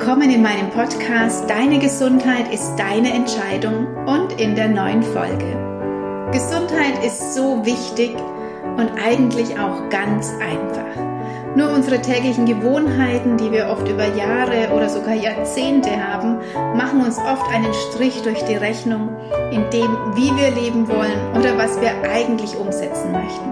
willkommen 0.00 0.30
in 0.30 0.40
meinem 0.40 0.70
Podcast 0.70 1.50
Deine 1.50 1.78
Gesundheit 1.78 2.50
ist 2.50 2.74
deine 2.76 3.12
Entscheidung 3.12 3.86
und 4.06 4.40
in 4.40 4.56
der 4.56 4.68
neuen 4.68 5.02
Folge. 5.02 5.44
Gesundheit 6.32 7.04
ist 7.04 7.34
so 7.34 7.66
wichtig 7.66 8.16
und 8.78 8.90
eigentlich 8.98 9.58
auch 9.58 9.90
ganz 9.90 10.32
einfach. 10.40 11.54
Nur 11.54 11.70
unsere 11.74 12.00
täglichen 12.00 12.46
Gewohnheiten, 12.46 13.36
die 13.36 13.52
wir 13.52 13.68
oft 13.68 13.86
über 13.86 14.06
Jahre 14.16 14.72
oder 14.74 14.88
sogar 14.88 15.12
Jahrzehnte 15.12 15.90
haben, 15.90 16.38
machen 16.74 17.02
uns 17.02 17.18
oft 17.18 17.52
einen 17.52 17.74
Strich 17.90 18.22
durch 18.22 18.42
die 18.44 18.56
Rechnung 18.56 19.14
in 19.52 19.68
dem, 19.68 19.90
wie 20.14 20.34
wir 20.34 20.50
leben 20.50 20.88
wollen 20.88 21.36
oder 21.38 21.58
was 21.58 21.78
wir 21.82 21.92
eigentlich 22.10 22.56
umsetzen 22.56 23.12
möchten. 23.12 23.50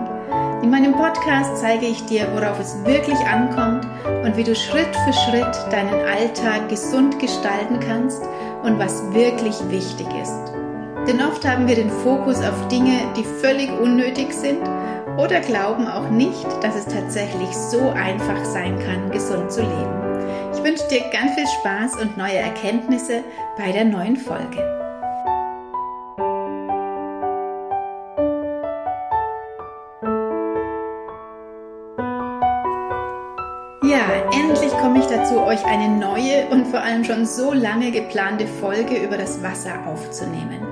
In 0.63 0.71
meinem 0.71 0.95
Podcast 0.95 1.59
zeige 1.59 1.85
ich 1.85 2.07
dir, 2.07 2.27
worauf 2.35 2.59
es 2.59 2.75
wirklich 2.87 3.19
ankommt 3.19 3.87
und 4.25 4.37
wie 4.37 4.45
du 4.45 4.55
Schritt 4.55 4.95
für 5.05 5.13
Schritt 5.13 5.73
deinen 5.73 6.07
Alltag 6.07 6.69
gesund 6.69 7.19
gestalten 7.19 7.81
kannst 7.81 8.23
und 8.63 8.79
was 8.79 9.03
wirklich 9.13 9.57
wichtig 9.71 10.07
ist. 10.23 10.53
Denn 11.07 11.23
oft 11.23 11.47
haben 11.47 11.67
wir 11.67 11.75
den 11.75 11.91
Fokus 11.91 12.39
auf 12.39 12.69
Dinge, 12.69 12.99
die 13.17 13.25
völlig 13.25 13.71
unnötig 13.81 14.33
sind 14.33 14.63
oder 15.17 15.41
glauben 15.41 15.87
auch 15.89 16.11
nicht, 16.11 16.47
dass 16.63 16.77
es 16.77 16.87
tatsächlich 16.87 17.51
so 17.57 17.91
einfach 17.91 18.45
sein 18.45 18.79
kann, 18.79 19.11
gesund 19.11 19.51
zu 19.51 19.63
leben. 19.63 20.09
Ich 20.55 20.63
wünsche 20.63 20.87
dir 20.89 21.03
ganz 21.11 21.35
viel 21.35 21.47
Spaß 21.61 22.01
und 22.01 22.17
neue 22.17 22.37
Erkenntnisse 22.37 23.25
bei 23.57 23.73
der 23.73 23.85
neuen 23.85 24.17
Folge. 24.17 24.88
Dazu, 35.29 35.43
euch 35.43 35.65
eine 35.65 35.89
neue 35.89 36.47
und 36.51 36.67
vor 36.67 36.81
allem 36.81 37.05
schon 37.05 37.27
so 37.27 37.53
lange 37.53 37.91
geplante 37.91 38.47
Folge 38.47 38.97
über 38.97 39.17
das 39.17 39.43
Wasser 39.43 39.87
aufzunehmen. 39.87 40.67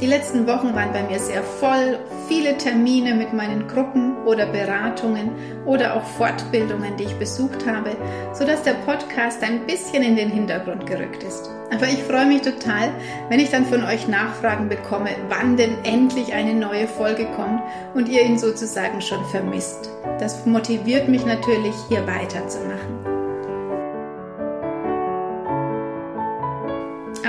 Die 0.00 0.06
letzten 0.06 0.46
Wochen 0.46 0.74
waren 0.74 0.94
bei 0.94 1.02
mir 1.02 1.18
sehr 1.18 1.42
voll, 1.42 1.98
viele 2.26 2.56
Termine 2.56 3.14
mit 3.14 3.34
meinen 3.34 3.68
Gruppen 3.68 4.16
oder 4.24 4.46
Beratungen 4.46 5.32
oder 5.66 5.94
auch 5.94 6.04
Fortbildungen, 6.04 6.96
die 6.96 7.04
ich 7.04 7.18
besucht 7.18 7.66
habe, 7.66 7.90
sodass 8.32 8.62
der 8.62 8.72
Podcast 8.86 9.42
ein 9.42 9.66
bisschen 9.66 10.02
in 10.02 10.16
den 10.16 10.30
Hintergrund 10.30 10.86
gerückt 10.86 11.22
ist. 11.22 11.50
Aber 11.70 11.84
ich 11.84 12.02
freue 12.02 12.24
mich 12.24 12.40
total, 12.40 12.88
wenn 13.28 13.40
ich 13.40 13.50
dann 13.50 13.66
von 13.66 13.84
euch 13.84 14.08
Nachfragen 14.08 14.70
bekomme, 14.70 15.10
wann 15.28 15.58
denn 15.58 15.76
endlich 15.84 16.32
eine 16.32 16.54
neue 16.54 16.88
Folge 16.88 17.26
kommt 17.36 17.60
und 17.92 18.08
ihr 18.08 18.22
ihn 18.22 18.38
sozusagen 18.38 19.02
schon 19.02 19.22
vermisst. 19.26 19.90
Das 20.18 20.46
motiviert 20.46 21.08
mich 21.08 21.26
natürlich, 21.26 21.74
hier 21.90 22.06
weiterzumachen. 22.06 23.09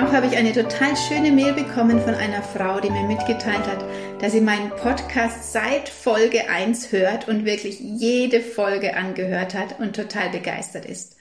Auch 0.01 0.13
habe 0.13 0.25
ich 0.25 0.35
eine 0.35 0.51
total 0.51 0.97
schöne 0.97 1.31
Mail 1.31 1.53
bekommen 1.53 2.01
von 2.01 2.15
einer 2.15 2.41
Frau, 2.41 2.79
die 2.79 2.89
mir 2.89 3.03
mitgeteilt 3.03 3.67
hat, 3.67 3.85
dass 4.19 4.31
sie 4.31 4.41
meinen 4.41 4.71
Podcast 4.71 5.53
seit 5.53 5.89
Folge 5.89 6.49
1 6.49 6.91
hört 6.91 7.27
und 7.27 7.45
wirklich 7.45 7.79
jede 7.79 8.41
Folge 8.41 8.95
angehört 8.95 9.53
hat 9.53 9.79
und 9.79 9.95
total 9.95 10.29
begeistert 10.29 10.85
ist. 10.85 11.17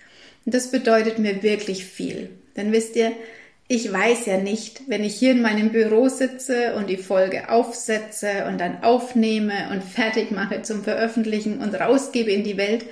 Und 0.46 0.54
das 0.54 0.70
bedeutet 0.70 1.18
mir 1.18 1.42
wirklich 1.42 1.84
viel. 1.84 2.30
Denn 2.56 2.72
wisst 2.72 2.96
ihr, 2.96 3.12
ich 3.68 3.92
weiß 3.92 4.24
ja 4.24 4.38
nicht, 4.38 4.80
wenn 4.88 5.04
ich 5.04 5.14
hier 5.14 5.32
in 5.32 5.42
meinem 5.42 5.72
Büro 5.72 6.08
sitze 6.08 6.74
und 6.74 6.88
die 6.88 6.96
Folge 6.96 7.50
aufsetze 7.50 8.46
und 8.48 8.58
dann 8.58 8.82
aufnehme 8.82 9.68
und 9.72 9.84
fertig 9.84 10.30
mache 10.30 10.62
zum 10.62 10.84
Veröffentlichen 10.84 11.58
und 11.58 11.74
rausgebe 11.74 12.30
in 12.30 12.44
die 12.44 12.56
Welt, 12.56 12.86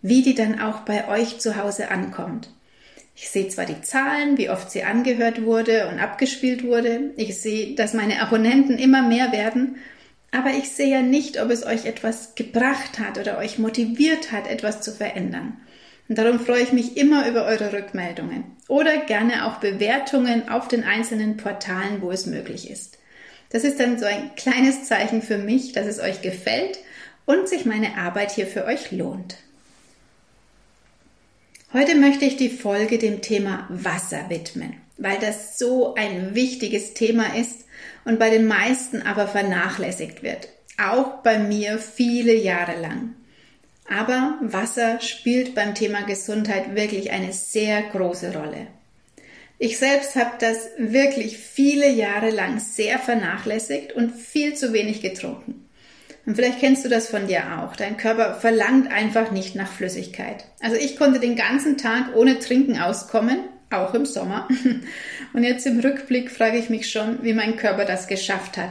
wie 0.00 0.22
die 0.22 0.34
dann 0.34 0.60
auch 0.60 0.80
bei 0.80 1.08
euch 1.08 1.38
zu 1.40 1.62
Hause 1.62 1.90
ankommt. 1.90 2.48
Ich 3.16 3.30
sehe 3.30 3.48
zwar 3.48 3.64
die 3.64 3.80
Zahlen, 3.80 4.36
wie 4.36 4.50
oft 4.50 4.70
sie 4.70 4.84
angehört 4.84 5.42
wurde 5.42 5.88
und 5.88 5.98
abgespielt 5.98 6.62
wurde. 6.62 7.12
Ich 7.16 7.40
sehe, 7.40 7.74
dass 7.74 7.94
meine 7.94 8.20
Abonnenten 8.20 8.78
immer 8.78 9.00
mehr 9.00 9.32
werden. 9.32 9.76
Aber 10.32 10.50
ich 10.50 10.68
sehe 10.68 10.90
ja 10.90 11.02
nicht, 11.02 11.40
ob 11.40 11.50
es 11.50 11.64
euch 11.64 11.86
etwas 11.86 12.34
gebracht 12.34 12.98
hat 12.98 13.16
oder 13.18 13.38
euch 13.38 13.58
motiviert 13.58 14.32
hat, 14.32 14.46
etwas 14.46 14.82
zu 14.82 14.92
verändern. 14.92 15.56
Und 16.10 16.18
darum 16.18 16.38
freue 16.38 16.62
ich 16.62 16.72
mich 16.72 16.98
immer 16.98 17.26
über 17.26 17.46
eure 17.46 17.72
Rückmeldungen 17.72 18.44
oder 18.68 18.98
gerne 18.98 19.46
auch 19.46 19.56
Bewertungen 19.56 20.50
auf 20.50 20.68
den 20.68 20.84
einzelnen 20.84 21.38
Portalen, 21.38 22.02
wo 22.02 22.10
es 22.10 22.26
möglich 22.26 22.70
ist. 22.70 22.98
Das 23.48 23.64
ist 23.64 23.80
dann 23.80 23.98
so 23.98 24.04
ein 24.04 24.34
kleines 24.36 24.84
Zeichen 24.84 25.22
für 25.22 25.38
mich, 25.38 25.72
dass 25.72 25.86
es 25.86 26.00
euch 26.00 26.20
gefällt 26.20 26.78
und 27.24 27.48
sich 27.48 27.64
meine 27.64 27.96
Arbeit 27.96 28.30
hier 28.30 28.46
für 28.46 28.66
euch 28.66 28.92
lohnt. 28.92 29.36
Heute 31.72 31.96
möchte 31.96 32.24
ich 32.24 32.36
die 32.36 32.48
Folge 32.48 32.96
dem 32.96 33.22
Thema 33.22 33.66
Wasser 33.68 34.30
widmen, 34.30 34.74
weil 34.98 35.18
das 35.18 35.58
so 35.58 35.94
ein 35.96 36.36
wichtiges 36.36 36.94
Thema 36.94 37.34
ist 37.34 37.64
und 38.04 38.20
bei 38.20 38.30
den 38.30 38.46
meisten 38.46 39.02
aber 39.02 39.26
vernachlässigt 39.26 40.22
wird. 40.22 40.48
Auch 40.78 41.22
bei 41.24 41.40
mir 41.40 41.78
viele 41.78 42.34
Jahre 42.34 42.80
lang. 42.80 43.16
Aber 43.88 44.38
Wasser 44.42 45.00
spielt 45.00 45.56
beim 45.56 45.74
Thema 45.74 46.02
Gesundheit 46.02 46.76
wirklich 46.76 47.10
eine 47.10 47.32
sehr 47.32 47.82
große 47.82 48.32
Rolle. 48.32 48.68
Ich 49.58 49.78
selbst 49.78 50.14
habe 50.14 50.36
das 50.38 50.68
wirklich 50.78 51.36
viele 51.36 51.90
Jahre 51.90 52.30
lang 52.30 52.60
sehr 52.60 53.00
vernachlässigt 53.00 53.92
und 53.92 54.14
viel 54.14 54.54
zu 54.54 54.72
wenig 54.72 55.02
getrunken. 55.02 55.65
Und 56.26 56.34
vielleicht 56.34 56.58
kennst 56.58 56.84
du 56.84 56.88
das 56.88 57.08
von 57.08 57.28
dir 57.28 57.58
auch. 57.58 57.76
Dein 57.76 57.96
Körper 57.96 58.34
verlangt 58.34 58.90
einfach 58.90 59.30
nicht 59.30 59.54
nach 59.54 59.70
Flüssigkeit. 59.70 60.44
Also 60.60 60.76
ich 60.76 60.96
konnte 60.96 61.20
den 61.20 61.36
ganzen 61.36 61.78
Tag 61.78 62.16
ohne 62.16 62.40
Trinken 62.40 62.78
auskommen, 62.78 63.38
auch 63.70 63.94
im 63.94 64.04
Sommer. 64.04 64.48
Und 65.32 65.44
jetzt 65.44 65.66
im 65.66 65.78
Rückblick 65.78 66.30
frage 66.32 66.58
ich 66.58 66.68
mich 66.68 66.90
schon, 66.90 67.22
wie 67.22 67.32
mein 67.32 67.56
Körper 67.56 67.84
das 67.84 68.08
geschafft 68.08 68.56
hat, 68.56 68.70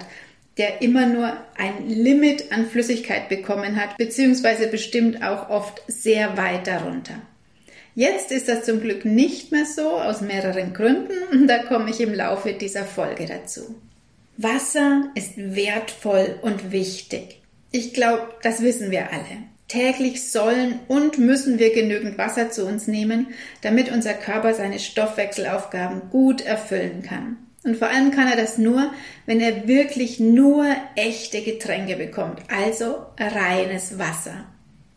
der 0.57 0.81
immer 0.81 1.05
nur 1.05 1.33
ein 1.57 1.87
Limit 1.87 2.51
an 2.51 2.67
Flüssigkeit 2.67 3.29
bekommen 3.29 3.79
hat, 3.79 3.97
beziehungsweise 3.97 4.67
bestimmt 4.67 5.23
auch 5.23 5.49
oft 5.49 5.81
sehr 5.87 6.37
weit 6.37 6.67
darunter. 6.67 7.21
Jetzt 7.93 8.33
ist 8.33 8.49
das 8.49 8.65
zum 8.65 8.81
Glück 8.81 9.05
nicht 9.05 9.53
mehr 9.53 9.65
so, 9.65 9.91
aus 9.91 10.19
mehreren 10.19 10.73
Gründen, 10.73 11.47
da 11.47 11.59
komme 11.59 11.89
ich 11.89 12.01
im 12.01 12.13
Laufe 12.13 12.51
dieser 12.51 12.83
Folge 12.83 13.25
dazu. 13.25 13.75
Wasser 14.35 15.05
ist 15.15 15.37
wertvoll 15.37 16.37
und 16.41 16.73
wichtig. 16.73 17.39
Ich 17.75 17.93
glaube, 17.93 18.29
das 18.41 18.61
wissen 18.61 18.89
wir 18.89 19.11
alle. 19.11 19.43
Täglich 19.67 20.31
sollen 20.31 20.79
und 20.87 21.17
müssen 21.17 21.59
wir 21.59 21.73
genügend 21.73 22.17
Wasser 22.17 22.49
zu 22.49 22.65
uns 22.65 22.87
nehmen, 22.87 23.27
damit 23.63 23.91
unser 23.91 24.13
Körper 24.13 24.53
seine 24.53 24.79
Stoffwechselaufgaben 24.79 26.09
gut 26.09 26.39
erfüllen 26.39 27.03
kann. 27.03 27.35
Und 27.65 27.75
vor 27.75 27.89
allem 27.89 28.11
kann 28.11 28.29
er 28.29 28.37
das 28.37 28.57
nur, 28.57 28.93
wenn 29.25 29.41
er 29.41 29.67
wirklich 29.67 30.21
nur 30.21 30.65
echte 30.95 31.41
Getränke 31.41 31.97
bekommt, 31.97 32.39
also 32.47 33.07
reines 33.19 33.99
Wasser. 33.99 34.45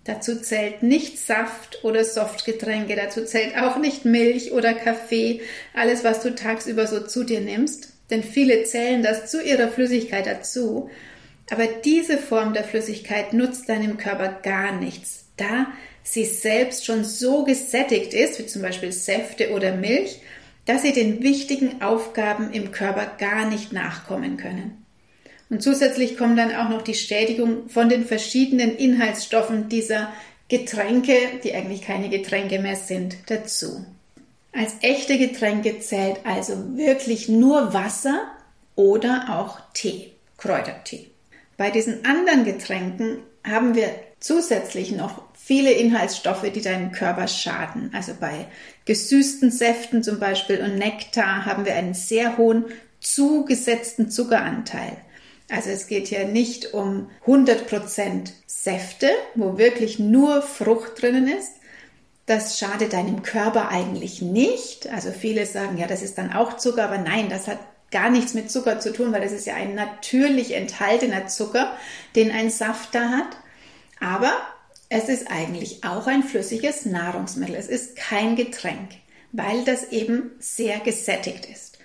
Dazu 0.05 0.41
zählt 0.41 0.85
nicht 0.85 1.19
Saft 1.19 1.83
oder 1.83 2.05
Softgetränke, 2.05 2.95
dazu 2.95 3.25
zählt 3.25 3.57
auch 3.57 3.79
nicht 3.79 4.05
Milch 4.05 4.53
oder 4.53 4.73
Kaffee, 4.73 5.41
alles, 5.75 6.05
was 6.05 6.23
du 6.23 6.33
tagsüber 6.33 6.87
so 6.87 7.01
zu 7.01 7.25
dir 7.25 7.41
nimmst, 7.41 7.93
denn 8.11 8.23
viele 8.23 8.63
zählen 8.63 9.03
das 9.03 9.29
zu 9.29 9.43
ihrer 9.43 9.67
Flüssigkeit 9.67 10.27
dazu 10.27 10.91
aber 11.51 11.67
diese 11.67 12.19
Form 12.19 12.53
der 12.53 12.65
Flüssigkeit 12.65 13.33
nutzt 13.33 13.69
deinem 13.69 13.97
Körper 13.97 14.29
gar 14.43 14.73
nichts, 14.73 15.27
da 15.37 15.67
sie 16.03 16.25
selbst 16.25 16.87
schon 16.87 17.05
so 17.05 17.45
gesättigt 17.45 18.15
ist, 18.15 18.39
wie 18.39 18.47
zum 18.47 18.63
Beispiel 18.63 18.93
Säfte 18.93 19.51
oder 19.53 19.73
Milch, 19.75 20.21
dass 20.65 20.83
sie 20.83 20.93
den 20.93 21.23
wichtigen 21.23 21.81
Aufgaben 21.81 22.53
im 22.53 22.73
Körper 22.73 23.07
gar 23.19 23.49
nicht 23.49 23.73
nachkommen 23.73 24.37
können. 24.37 24.85
Und 25.51 25.63
zusätzlich 25.63 26.19
kommt 26.19 26.39
dann 26.39 26.55
auch 26.55 26.69
noch 26.69 26.83
die 26.83 26.95
Schädigung 26.95 27.71
von 27.71 27.89
den 27.89 28.05
verschiedenen 28.05 28.77
Inhaltsstoffen 28.77 29.71
dieser 29.71 30.13
Getränke, 30.49 31.15
die 31.43 31.55
eigentlich 31.55 31.83
keine 31.83 32.11
Getränke 32.11 32.59
mehr 32.59 32.77
sind, 32.77 33.17
dazu. 33.27 33.85
Als 34.53 34.75
echte 34.81 35.19
Getränke 35.19 35.81
zählt 35.81 36.21
also 36.25 36.77
wirklich 36.77 37.29
nur 37.29 37.73
Wasser 37.73 38.31
oder 38.77 39.27
auch 39.31 39.61
Tee, 39.73 40.13
Kräutertee. 40.37 41.07
Bei 41.59 41.71
diesen 41.71 42.05
anderen 42.07 42.45
Getränken 42.45 43.19
haben 43.45 43.75
wir 43.75 43.91
zusätzlich 44.21 44.93
noch 44.93 45.23
viele 45.35 45.73
Inhaltsstoffe, 45.73 46.51
die 46.53 46.63
deinem 46.63 46.93
Körper 46.93 47.27
schaden. 47.27 47.91
Also 47.93 48.13
bei 48.19 48.47
gesüßten 48.85 49.51
Säften 49.51 50.05
zum 50.05 50.21
Beispiel 50.21 50.63
und 50.63 50.77
Nektar 50.77 51.47
haben 51.47 51.67
wir 51.67 51.75
einen 51.75 51.95
sehr 51.95 52.39
hohen 52.39 52.65
zugesetzten 53.01 54.09
Zuckeranteil. 54.09 54.97
Also 55.51 55.71
es 55.71 55.89
geht 55.89 56.07
hier 56.07 56.29
nicht 56.29 56.75
um 56.75 57.11
100% 57.27 58.31
Säfte, 58.47 59.11
wo 59.35 59.59
wirklich 59.59 59.99
nur 59.99 60.43
Frucht 60.43 61.03
drinnen 61.03 61.27
ist. 61.27 61.55
Das 62.27 62.59
schadet 62.59 62.93
deinem 62.93 63.23
Körper 63.25 63.71
eigentlich 63.71 64.23
nicht. 64.23 64.89
Also 64.93 65.11
viele 65.11 65.45
sagen, 65.45 65.77
ja, 65.77 65.89
das 65.89 66.03
ist 66.03 66.19
dann 66.19 66.33
auch 66.33 66.57
Zucker, 66.57 66.85
aber 66.85 66.99
nein, 66.99 67.29
das 67.29 67.49
hat 67.49 67.59
gar 67.91 68.11
nichts 68.11 68.35
mit 68.35 68.51
Zucker 68.51 68.81
zu 68.81 68.93
tun, 68.93 69.13
weil 69.13 69.23
das 69.23 69.33
ist 69.33 69.47
ja 69.47 69.55
ein 69.55 69.75
natürlich 69.75 70.55
enthaltener 70.55 71.27
Zucker, 71.27 71.77
den 72.17 72.31
ein 72.31 72.51
Saft 72.51 72.95
da 72.95 73.09
hat. 73.11 73.37
Aber 74.01 74.33
es 74.89 75.09
ist 75.09 75.31
eigentlich 75.31 75.85
auch 75.85 76.07
ein 76.07 76.23
flüssiges 76.23 76.87
Nahrungsmittel. 76.87 77.55
Es 77.55 77.69
ist 77.69 77.97
kein 77.97 78.37
Getränk. 78.37 78.91
weil 79.33 79.65
das 79.65 79.93
eben 79.93 80.31
sehr 80.39 80.79
gesättigt 80.81 81.47
ist. 81.47 81.79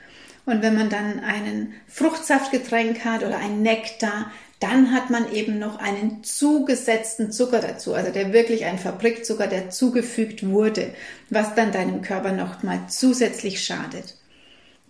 Und 0.46 0.62
wenn 0.62 0.76
man 0.76 0.90
dann 0.90 1.20
einen 1.20 1.74
Fruchtsaftgetränk 1.88 3.06
hat 3.06 3.24
oder 3.24 3.38
ein 3.38 3.62
Nektar, 3.62 4.32
dann 4.60 4.94
hat 4.94 5.10
man 5.10 5.32
eben 5.34 5.60
noch 5.60 5.78
einen 5.80 6.24
zugesetzten 6.24 7.32
Zucker 7.32 7.60
dazu, 7.60 7.94
also 7.94 8.12
der 8.12 8.32
wirklich 8.32 8.66
ein 8.66 8.80
Fabrikzucker, 8.80 9.48
der 9.48 9.70
zugefügt 9.70 10.48
wurde, 10.48 10.94
was 11.30 11.54
dann 11.56 11.74
deinem 11.74 12.02
Körper 12.02 12.32
noch 12.32 12.64
mal 12.64 12.80
zusätzlich 12.88 13.64
schadet. 13.64 14.16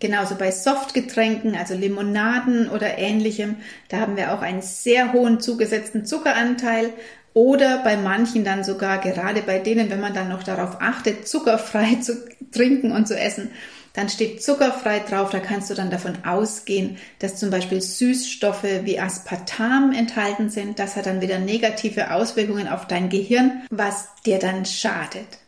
Genauso 0.04 0.36
bei 0.36 0.52
Softgetränken, 0.52 1.56
also 1.56 1.76
Limonaden 1.76 2.68
oder 2.70 2.98
ähnlichem, 2.98 3.56
da 3.88 4.02
haben 4.02 4.18
wir 4.18 4.34
auch 4.34 4.42
einen 4.42 4.62
sehr 4.62 5.14
hohen 5.14 5.40
zugesetzten 5.40 6.06
Zuckeranteil 6.06 6.90
oder 7.34 7.82
bei 7.86 7.96
manchen 7.96 8.44
dann 8.44 8.66
sogar, 8.66 8.98
gerade 8.98 9.42
bei 9.44 9.60
denen, 9.60 9.90
wenn 9.90 10.02
man 10.02 10.14
dann 10.14 10.28
noch 10.28 10.44
darauf 10.44 10.82
achtet, 10.82 11.26
zuckerfrei 11.26 11.96
zu 12.02 12.18
trinken 12.52 12.92
und 12.92 13.08
zu 13.08 13.18
essen, 13.18 13.52
dann 13.94 14.10
steht 14.10 14.44
zuckerfrei 14.44 15.00
drauf, 15.00 15.30
da 15.30 15.40
kannst 15.40 15.70
du 15.70 15.74
dann 15.74 15.90
davon 15.90 16.26
ausgehen, 16.26 16.98
dass 17.20 17.38
zum 17.38 17.50
Beispiel 17.50 17.80
Süßstoffe 17.80 18.84
wie 18.84 19.00
Aspartam 19.00 19.94
enthalten 19.94 20.50
sind. 20.50 20.80
Das 20.80 20.98
hat 20.98 21.06
dann 21.06 21.22
wieder 21.22 21.40
negative 21.40 22.12
Auswirkungen 22.12 22.68
auf 22.68 22.88
dein 22.88 23.08
Gehirn, 23.08 23.62
was 23.70 24.10
dir 24.26 24.40
dann 24.40 24.66
schadet. 24.66 25.43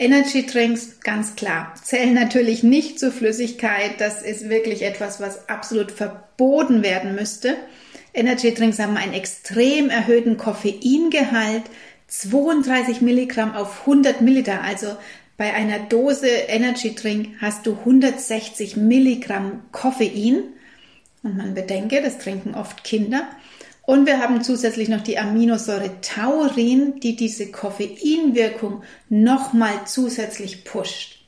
Energy 0.00 0.46
Drinks, 0.46 1.00
ganz 1.00 1.36
klar, 1.36 1.74
zählen 1.82 2.14
natürlich 2.14 2.62
nicht 2.62 2.98
zur 2.98 3.12
Flüssigkeit. 3.12 4.00
Das 4.00 4.22
ist 4.22 4.48
wirklich 4.48 4.80
etwas, 4.80 5.20
was 5.20 5.50
absolut 5.50 5.92
verboten 5.92 6.82
werden 6.82 7.14
müsste. 7.14 7.54
Energy 8.14 8.54
Drinks 8.54 8.78
haben 8.78 8.96
einen 8.96 9.12
extrem 9.12 9.90
erhöhten 9.90 10.38
Koffeingehalt, 10.38 11.64
32 12.08 13.02
Milligramm 13.02 13.54
auf 13.54 13.80
100 13.80 14.22
Milliliter, 14.22 14.62
also 14.62 14.96
bei 15.36 15.52
einer 15.52 15.78
Dose 15.78 16.28
Energy 16.28 16.94
Drink 16.94 17.36
hast 17.42 17.66
du 17.66 17.72
160 17.72 18.78
Milligramm 18.78 19.64
Koffein. 19.70 20.44
Und 21.22 21.36
man 21.36 21.52
bedenke, 21.52 22.00
das 22.00 22.16
trinken 22.16 22.54
oft 22.54 22.84
Kinder. 22.84 23.28
Und 23.90 24.06
wir 24.06 24.20
haben 24.20 24.40
zusätzlich 24.44 24.88
noch 24.88 25.00
die 25.00 25.18
Aminosäure 25.18 26.00
Taurin, 26.00 27.00
die 27.00 27.16
diese 27.16 27.50
Koffeinwirkung 27.50 28.84
nochmal 29.08 29.72
zusätzlich 29.84 30.62
pusht. 30.62 31.18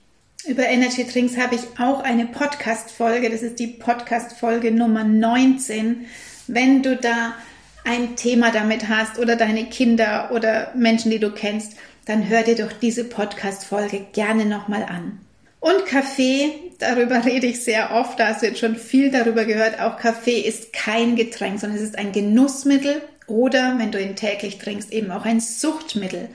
Über 0.46 0.68
Energy 0.68 1.04
Drinks 1.04 1.36
habe 1.36 1.56
ich 1.56 1.62
auch 1.80 2.04
eine 2.04 2.24
Podcast-Folge. 2.24 3.30
Das 3.30 3.42
ist 3.42 3.58
die 3.58 3.66
Podcast-Folge 3.66 4.70
Nummer 4.70 5.02
19. 5.02 6.06
Wenn 6.46 6.84
du 6.84 6.94
da 6.94 7.34
ein 7.82 8.14
Thema 8.14 8.52
damit 8.52 8.88
hast 8.88 9.18
oder 9.18 9.34
deine 9.34 9.64
Kinder 9.64 10.30
oder 10.32 10.70
Menschen, 10.76 11.10
die 11.10 11.18
du 11.18 11.32
kennst, 11.32 11.72
dann 12.04 12.28
hör 12.28 12.44
dir 12.44 12.54
doch 12.54 12.72
diese 12.72 13.02
Podcast-Folge 13.02 14.06
gerne 14.12 14.46
nochmal 14.46 14.84
an. 14.84 15.18
Und 15.62 15.86
Kaffee, 15.86 16.54
darüber 16.80 17.24
rede 17.24 17.46
ich 17.46 17.62
sehr 17.62 17.92
oft, 17.92 18.18
da 18.18 18.26
hast 18.26 18.42
du 18.42 18.46
jetzt 18.46 18.58
schon 18.58 18.74
viel 18.74 19.12
darüber 19.12 19.44
gehört. 19.44 19.80
Auch 19.80 19.96
Kaffee 19.96 20.40
ist 20.40 20.72
kein 20.72 21.14
Getränk, 21.14 21.60
sondern 21.60 21.78
es 21.78 21.84
ist 21.84 21.98
ein 21.98 22.10
Genussmittel 22.10 23.00
oder, 23.28 23.78
wenn 23.78 23.92
du 23.92 24.02
ihn 24.02 24.16
täglich 24.16 24.58
trinkst, 24.58 24.92
eben 24.92 25.12
auch 25.12 25.24
ein 25.24 25.40
Suchtmittel. 25.40 26.28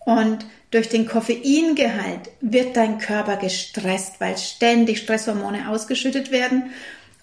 Und 0.00 0.44
durch 0.70 0.90
den 0.90 1.08
Koffeingehalt 1.08 2.28
wird 2.42 2.76
dein 2.76 2.98
Körper 2.98 3.36
gestresst, 3.36 4.20
weil 4.20 4.36
ständig 4.36 4.98
Stresshormone 4.98 5.70
ausgeschüttet 5.70 6.30
werden 6.30 6.70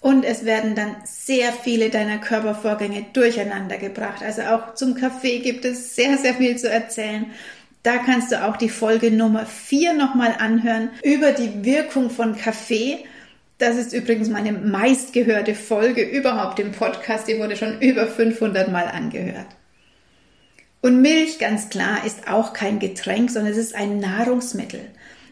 und 0.00 0.24
es 0.24 0.44
werden 0.44 0.74
dann 0.74 0.96
sehr 1.04 1.52
viele 1.52 1.90
deiner 1.90 2.18
Körpervorgänge 2.18 3.06
durcheinander 3.12 3.76
gebracht. 3.76 4.22
Also 4.22 4.42
auch 4.42 4.74
zum 4.74 4.96
Kaffee 4.96 5.38
gibt 5.38 5.64
es 5.64 5.94
sehr, 5.94 6.18
sehr 6.18 6.34
viel 6.34 6.56
zu 6.56 6.68
erzählen. 6.68 7.26
Da 7.86 7.98
kannst 7.98 8.32
du 8.32 8.44
auch 8.44 8.56
die 8.56 8.68
Folge 8.68 9.12
Nummer 9.12 9.46
4 9.46 9.94
nochmal 9.94 10.34
anhören 10.40 10.90
über 11.04 11.30
die 11.30 11.64
Wirkung 11.64 12.10
von 12.10 12.36
Kaffee. 12.36 13.04
Das 13.58 13.76
ist 13.76 13.92
übrigens 13.92 14.28
meine 14.28 14.50
meistgehörte 14.50 15.54
Folge 15.54 16.02
überhaupt 16.02 16.58
im 16.58 16.72
Podcast. 16.72 17.28
Die 17.28 17.38
wurde 17.38 17.54
schon 17.54 17.80
über 17.80 18.08
500 18.08 18.72
Mal 18.72 18.88
angehört. 18.88 19.46
Und 20.82 21.00
Milch, 21.00 21.38
ganz 21.38 21.68
klar, 21.68 22.04
ist 22.04 22.26
auch 22.26 22.54
kein 22.54 22.80
Getränk, 22.80 23.30
sondern 23.30 23.52
es 23.52 23.58
ist 23.58 23.76
ein 23.76 24.00
Nahrungsmittel. 24.00 24.80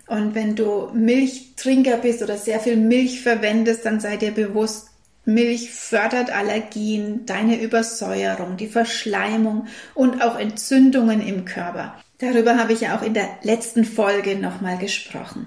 Und 0.07 0.37
wenn 0.37 0.55
du 0.55 0.91
Milchtrinker 0.95 1.97
bist 1.97 2.23
oder 2.23 2.37
sehr 2.37 2.61
viel 2.61 2.77
Milch 2.77 3.21
verwendest, 3.21 3.85
dann 3.85 3.99
sei 3.99 4.17
dir 4.17 4.31
bewusst, 4.31 4.91
Milch 5.25 5.73
fördert 5.73 6.31
Allergien, 6.31 7.27
deine 7.27 7.61
Übersäuerung, 7.61 8.57
die 8.57 8.69
Verschleimung 8.69 9.67
und 9.95 10.23
auch 10.23 10.39
Entzündungen 10.39 11.21
im 11.21 11.45
Körper. 11.45 11.97
Darüber 12.25 12.57
habe 12.57 12.73
ich 12.73 12.81
ja 12.81 12.97
auch 12.97 13.03
in 13.03 13.13
der 13.13 13.29
letzten 13.43 13.85
Folge 13.85 14.37
nochmal 14.37 14.79
gesprochen. 14.79 15.47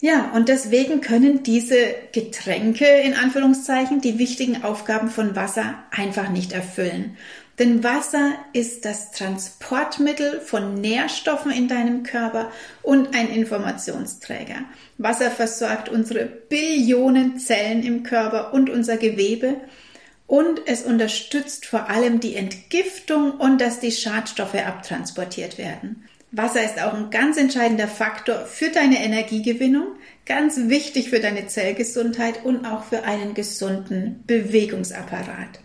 Ja, 0.00 0.30
und 0.34 0.48
deswegen 0.48 1.00
können 1.02 1.42
diese 1.42 1.76
Getränke 2.12 2.86
in 2.86 3.14
Anführungszeichen 3.14 4.00
die 4.00 4.18
wichtigen 4.18 4.62
Aufgaben 4.62 5.10
von 5.10 5.36
Wasser 5.36 5.74
einfach 5.90 6.30
nicht 6.30 6.52
erfüllen. 6.52 7.16
Denn 7.58 7.84
Wasser 7.84 8.32
ist 8.54 8.84
das 8.84 9.10
Transportmittel 9.10 10.40
von 10.40 10.80
Nährstoffen 10.80 11.50
in 11.50 11.68
deinem 11.68 12.04
Körper 12.04 12.52
und 12.82 13.14
ein 13.14 13.28
Informationsträger. 13.28 14.60
Wasser 14.96 15.30
versorgt 15.30 15.90
unsere 15.90 16.24
Billionen 16.24 17.38
Zellen 17.38 17.82
im 17.82 18.02
Körper 18.04 18.54
und 18.54 18.70
unser 18.70 18.96
Gewebe 18.96 19.56
und 20.28 20.60
es 20.66 20.82
unterstützt 20.82 21.66
vor 21.66 21.88
allem 21.88 22.20
die 22.20 22.36
Entgiftung 22.36 23.32
und 23.32 23.60
dass 23.60 23.80
die 23.80 23.90
Schadstoffe 23.90 24.54
abtransportiert 24.54 25.58
werden. 25.58 26.04
Wasser 26.30 26.62
ist 26.62 26.80
auch 26.80 26.92
ein 26.92 27.08
ganz 27.10 27.38
entscheidender 27.38 27.88
Faktor 27.88 28.44
für 28.44 28.68
deine 28.68 29.02
Energiegewinnung, 29.02 29.86
ganz 30.26 30.58
wichtig 30.68 31.08
für 31.08 31.20
deine 31.20 31.46
Zellgesundheit 31.46 32.44
und 32.44 32.66
auch 32.66 32.84
für 32.84 33.04
einen 33.04 33.32
gesunden 33.32 34.22
Bewegungsapparat. 34.26 35.60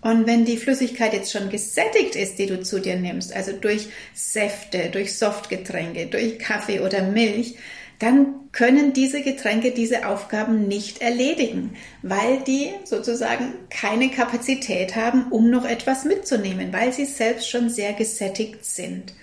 Und 0.00 0.28
wenn 0.28 0.44
die 0.44 0.58
Flüssigkeit 0.58 1.12
jetzt 1.12 1.32
schon 1.32 1.50
gesättigt 1.50 2.14
ist, 2.14 2.38
die 2.38 2.46
du 2.46 2.62
zu 2.62 2.80
dir 2.80 2.94
nimmst, 2.94 3.34
also 3.34 3.50
durch 3.50 3.88
Säfte, 4.14 4.90
durch 4.92 5.18
Softgetränke, 5.18 6.06
durch 6.06 6.38
Kaffee 6.38 6.78
oder 6.78 7.02
Milch, 7.02 7.56
dann 7.98 8.34
können 8.52 8.92
diese 8.92 9.22
Getränke 9.22 9.72
diese 9.72 10.06
Aufgaben 10.06 10.68
nicht 10.68 11.00
erledigen, 11.00 11.74
weil 12.02 12.40
die 12.40 12.70
sozusagen 12.84 13.54
keine 13.70 14.10
Kapazität 14.10 14.94
haben, 14.94 15.26
um 15.30 15.50
noch 15.50 15.64
etwas 15.64 16.04
mitzunehmen, 16.04 16.72
weil 16.72 16.92
sie 16.92 17.06
selbst 17.06 17.50
schon 17.50 17.70
sehr 17.70 17.92
gesättigt 17.92 18.64
sind. 18.64 19.14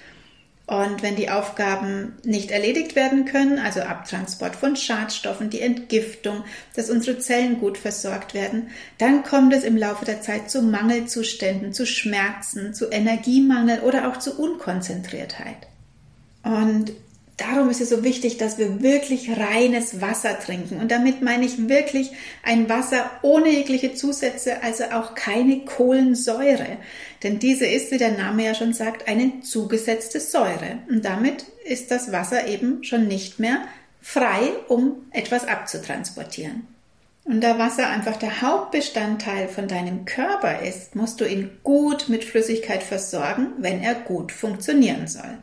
Und 0.68 1.04
wenn 1.04 1.16
die 1.16 1.30
Aufgaben 1.30 2.14
nicht 2.24 2.50
erledigt 2.50 2.96
werden 2.96 3.26
können, 3.26 3.60
also 3.60 3.82
Abtransport 3.82 4.56
von 4.56 4.76
Schadstoffen, 4.76 5.52
die 5.52 5.62
Entgiftung, 5.62 6.44
dass 6.76 6.90
unsere 6.90 7.20
Zellen 7.20 7.60
gut 7.60 7.78
versorgt 7.78 8.34
werden, 8.34 8.70
dann 8.98 9.24
kommt 9.24 9.54
es 9.54 9.64
im 9.64 9.78
Laufe 9.78 10.06
der 10.06 10.22
Zeit 10.22 10.50
zu 10.50 10.64
Mangelzuständen, 10.64 11.72
zu 11.72 11.86
Schmerzen, 11.86 12.74
zu 12.74 12.90
Energiemangel 12.90 13.82
oder 13.82 14.10
auch 14.10 14.18
zu 14.18 14.40
Unkonzentriertheit. 14.42 15.68
Und 16.42 16.94
Darum 17.38 17.70
ist 17.70 17.82
es 17.82 17.90
so 17.90 18.04
wichtig, 18.04 18.38
dass 18.38 18.58
wir 18.58 18.82
wirklich 18.82 19.30
reines 19.38 20.00
Wasser 20.00 20.40
trinken. 20.40 20.80
Und 20.80 20.90
damit 20.90 21.22
meine 21.22 21.46
ich 21.46 21.68
wirklich 21.68 22.12
ein 22.44 22.70
Wasser 22.70 23.12
ohne 23.24 23.50
jegliche 23.50 23.94
Zusätze, 23.94 24.64
also 24.64 24.86
auch 24.86 25.16
keine 25.16 25.66
Kohlensäure. 25.66 26.78
Denn 27.24 27.40
diese 27.40 27.66
ist, 27.66 27.92
wie 27.92 27.98
der 27.98 28.18
Name 28.18 28.46
ja 28.46 28.56
schon 28.56 28.74
sagt, 28.74 29.10
eine 29.10 29.42
zugesetzte 29.42 30.22
Säure. 30.22 30.80
Und 30.90 31.04
damit 31.04 31.46
ist 31.66 31.92
das 31.92 32.14
Wasser 32.14 32.48
eben 32.48 32.86
schon 32.86 33.08
nicht 33.08 33.38
mehr 33.38 33.68
frei, 34.02 34.52
um 34.70 35.06
etwas 35.12 35.46
abzutransportieren. 35.46 36.68
Und 37.26 37.42
da 37.42 37.58
Wasser 37.58 37.90
einfach 37.90 38.18
der 38.18 38.44
Hauptbestandteil 38.44 39.50
von 39.50 39.68
deinem 39.68 40.06
Körper 40.06 40.62
ist, 40.62 40.96
musst 40.96 41.20
du 41.20 41.26
ihn 41.26 41.50
gut 41.64 42.08
mit 42.08 42.24
Flüssigkeit 42.24 42.84
versorgen, 42.84 43.54
wenn 43.58 43.82
er 43.82 43.96
gut 43.96 44.32
funktionieren 44.32 45.08
soll. 45.08 45.40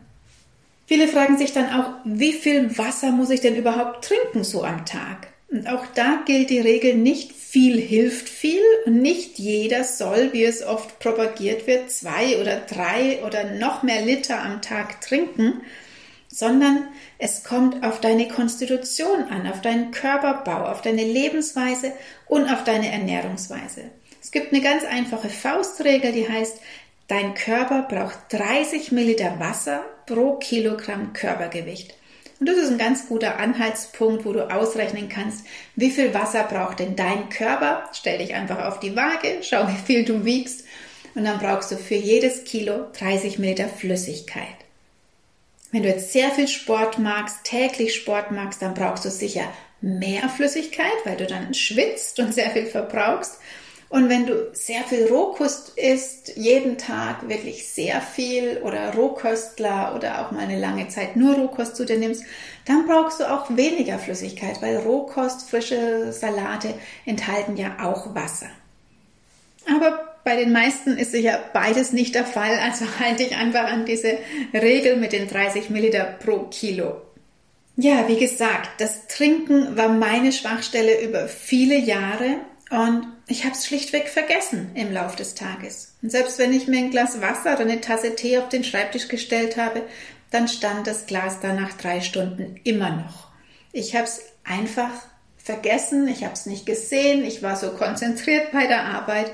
Viele 0.87 1.09
fragen 1.09 1.39
sich 1.39 1.53
dann 1.53 1.71
auch, 1.71 1.93
wie 2.05 2.33
viel 2.33 2.77
Wasser 2.77 3.13
muss 3.13 3.31
ich 3.31 3.41
denn 3.41 3.57
überhaupt 3.57 4.05
trinken 4.05 4.45
so 4.45 4.65
am 4.65 4.85
Tag? 4.85 5.29
Und 5.51 5.69
auch 5.69 5.87
da 5.95 6.23
gilt 6.25 6.51
die 6.51 6.61
Regel, 6.61 6.95
nicht 6.95 7.33
viel 7.33 7.79
hilft 7.79 8.31
viel 8.31 8.63
und 8.87 9.03
nicht 9.03 9.39
jeder 9.39 9.85
soll, 9.85 10.33
wie 10.33 10.45
es 10.45 10.65
oft 10.65 10.99
propagiert 10.99 11.67
wird, 11.67 11.91
zwei 11.91 12.41
oder 12.41 12.57
drei 12.61 13.23
oder 13.27 13.45
noch 13.45 13.83
mehr 13.83 14.01
Liter 14.01 14.43
am 14.43 14.63
Tag 14.63 15.03
trinken, 15.03 15.61
sondern 16.29 16.89
es 17.19 17.45
kommt 17.45 17.85
auf 17.85 18.01
deine 18.01 18.29
Konstitution 18.29 19.25
an, 19.25 19.47
auf 19.47 19.61
deinen 19.61 19.91
Körperbau, 19.91 20.71
auf 20.71 20.81
deine 20.81 21.05
Lebensweise 21.05 21.93
und 22.27 22.51
auf 22.51 22.65
deine 22.65 22.91
Ernährungsweise. 22.91 23.83
Es 24.23 24.31
gibt 24.31 24.55
eine 24.55 24.63
ganz 24.63 24.85
einfache 24.85 25.29
Faustregel, 25.29 26.13
die 26.13 26.27
heißt, 26.27 26.59
dein 27.09 27.35
Körper 27.35 27.83
braucht 27.83 28.17
30 28.31 28.93
Milliliter 28.93 29.39
Wasser 29.39 29.85
pro 30.07 30.37
Kilogramm 30.37 31.13
Körpergewicht. 31.13 31.95
Und 32.41 32.49
das 32.49 32.57
ist 32.57 32.71
ein 32.71 32.79
ganz 32.79 33.07
guter 33.07 33.39
Anhaltspunkt, 33.39 34.25
wo 34.25 34.33
du 34.33 34.51
ausrechnen 34.51 35.09
kannst, 35.09 35.47
wie 35.77 35.91
viel 35.91 36.13
Wasser 36.13 36.43
braucht 36.43 36.81
denn 36.81 36.97
dein 36.97 37.29
Körper. 37.29 37.89
Stell 37.93 38.19
dich 38.19 38.35
einfach 38.35 38.65
auf 38.65 38.81
die 38.81 38.97
Waage, 38.97 39.39
schau, 39.43 39.69
wie 39.69 39.87
viel 39.87 40.05
du 40.05 40.25
wiegst 40.25 40.65
und 41.15 41.25
dann 41.25 41.39
brauchst 41.39 41.71
du 41.71 41.77
für 41.77 41.95
jedes 41.95 42.45
Kilo 42.45 42.87
30 42.99 43.39
Milliliter 43.39 43.69
Flüssigkeit. 43.69 44.57
Wenn 45.71 45.85
du 45.85 45.89
jetzt 45.89 46.13
sehr 46.13 46.31
viel 46.31 46.49
Sport 46.49 46.99
magst, 46.99 47.45
täglich 47.45 47.95
Sport 47.95 48.31
magst, 48.31 48.61
dann 48.61 48.75
brauchst 48.75 49.05
du 49.05 49.11
sicher 49.11 49.45
mehr 49.81 50.29
Flüssigkeit, 50.29 50.93
weil 51.05 51.17
du 51.17 51.27
dann 51.27 51.55
schwitzt 51.55 52.19
und 52.19 52.35
sehr 52.35 52.51
viel 52.51 52.67
verbrauchst. 52.67 53.39
Und 53.93 54.09
wenn 54.09 54.25
du 54.25 54.49
sehr 54.55 54.85
viel 54.85 55.07
Rohkost 55.07 55.77
isst, 55.77 56.35
jeden 56.35 56.79
Tag 56.79 57.29
wirklich 57.29 57.69
sehr 57.69 58.01
viel 58.01 58.63
oder 58.65 58.95
Rohköstler 58.95 59.93
oder 59.95 60.23
auch 60.23 60.31
mal 60.31 60.45
eine 60.45 60.59
lange 60.59 60.89
Zeit 60.89 61.15
nur 61.15 61.35
Rohkost 61.35 61.77
zu 61.77 61.85
dir 61.85 61.99
nimmst, 61.99 62.25
dann 62.65 62.87
brauchst 62.87 63.21
du 63.21 63.31
auch 63.31 63.55
weniger 63.55 63.99
Flüssigkeit, 63.99 64.63
weil 64.63 64.79
Rohkost, 64.79 65.51
frische 65.51 66.11
Salate 66.11 66.73
enthalten 67.05 67.59
ja 67.59 67.77
auch 67.83 68.15
Wasser. 68.15 68.49
Aber 69.69 70.17
bei 70.25 70.37
den 70.37 70.53
meisten 70.53 70.97
ist 70.97 71.13
sicher 71.13 71.39
beides 71.53 71.93
nicht 71.93 72.15
der 72.15 72.25
Fall, 72.25 72.59
also 72.61 72.87
halte 72.99 73.25
ich 73.25 73.37
einfach 73.37 73.65
an 73.65 73.85
diese 73.85 74.17
Regel 74.55 74.97
mit 74.97 75.13
den 75.13 75.29
30 75.29 75.69
Milliliter 75.69 76.05
pro 76.05 76.45
Kilo. 76.45 77.03
Ja, 77.77 78.09
wie 78.09 78.19
gesagt, 78.19 78.71
das 78.81 79.07
Trinken 79.09 79.77
war 79.77 79.89
meine 79.89 80.33
Schwachstelle 80.33 81.03
über 81.03 81.29
viele 81.29 81.77
Jahre 81.77 82.37
und 82.73 83.07
ich 83.27 83.45
habe 83.45 83.55
es 83.55 83.67
schlichtweg 83.67 84.09
vergessen 84.09 84.71
im 84.75 84.93
Lauf 84.93 85.15
des 85.15 85.35
Tages. 85.35 85.95
Und 86.01 86.11
selbst 86.11 86.39
wenn 86.39 86.55
ich 86.55 86.69
mir 86.69 86.79
ein 86.79 86.91
Glas 86.91 87.21
Wasser 87.21 87.53
oder 87.53 87.61
eine 87.61 87.83
Tasse 87.83 88.17
Tee 88.17 88.39
auf 88.39 88.49
den 88.49 88.65
Schreibtisch 88.65 89.09
gestellt 89.09 89.59
habe, 89.59 89.83
dann 90.31 90.49
stand 90.49 90.87
das 90.87 91.05
Glas 91.05 91.41
da 91.41 91.53
nach 91.53 91.75
drei 91.75 92.01
Stunden 92.01 92.59
immer 92.65 92.91
noch. 92.91 93.29
Ich 93.73 93.95
habe 93.95 94.05
es 94.05 94.23
einfach 94.43 94.91
vergessen, 95.37 96.09
ich 96.09 96.25
habe 96.25 96.33
es 96.33 96.47
nicht 96.47 96.65
gesehen, 96.65 97.27
ich 97.27 97.43
war 97.43 97.57
so 97.57 97.73
konzentriert 97.73 98.53
bei 98.53 98.67
der 98.67 98.85
Arbeit 98.87 99.31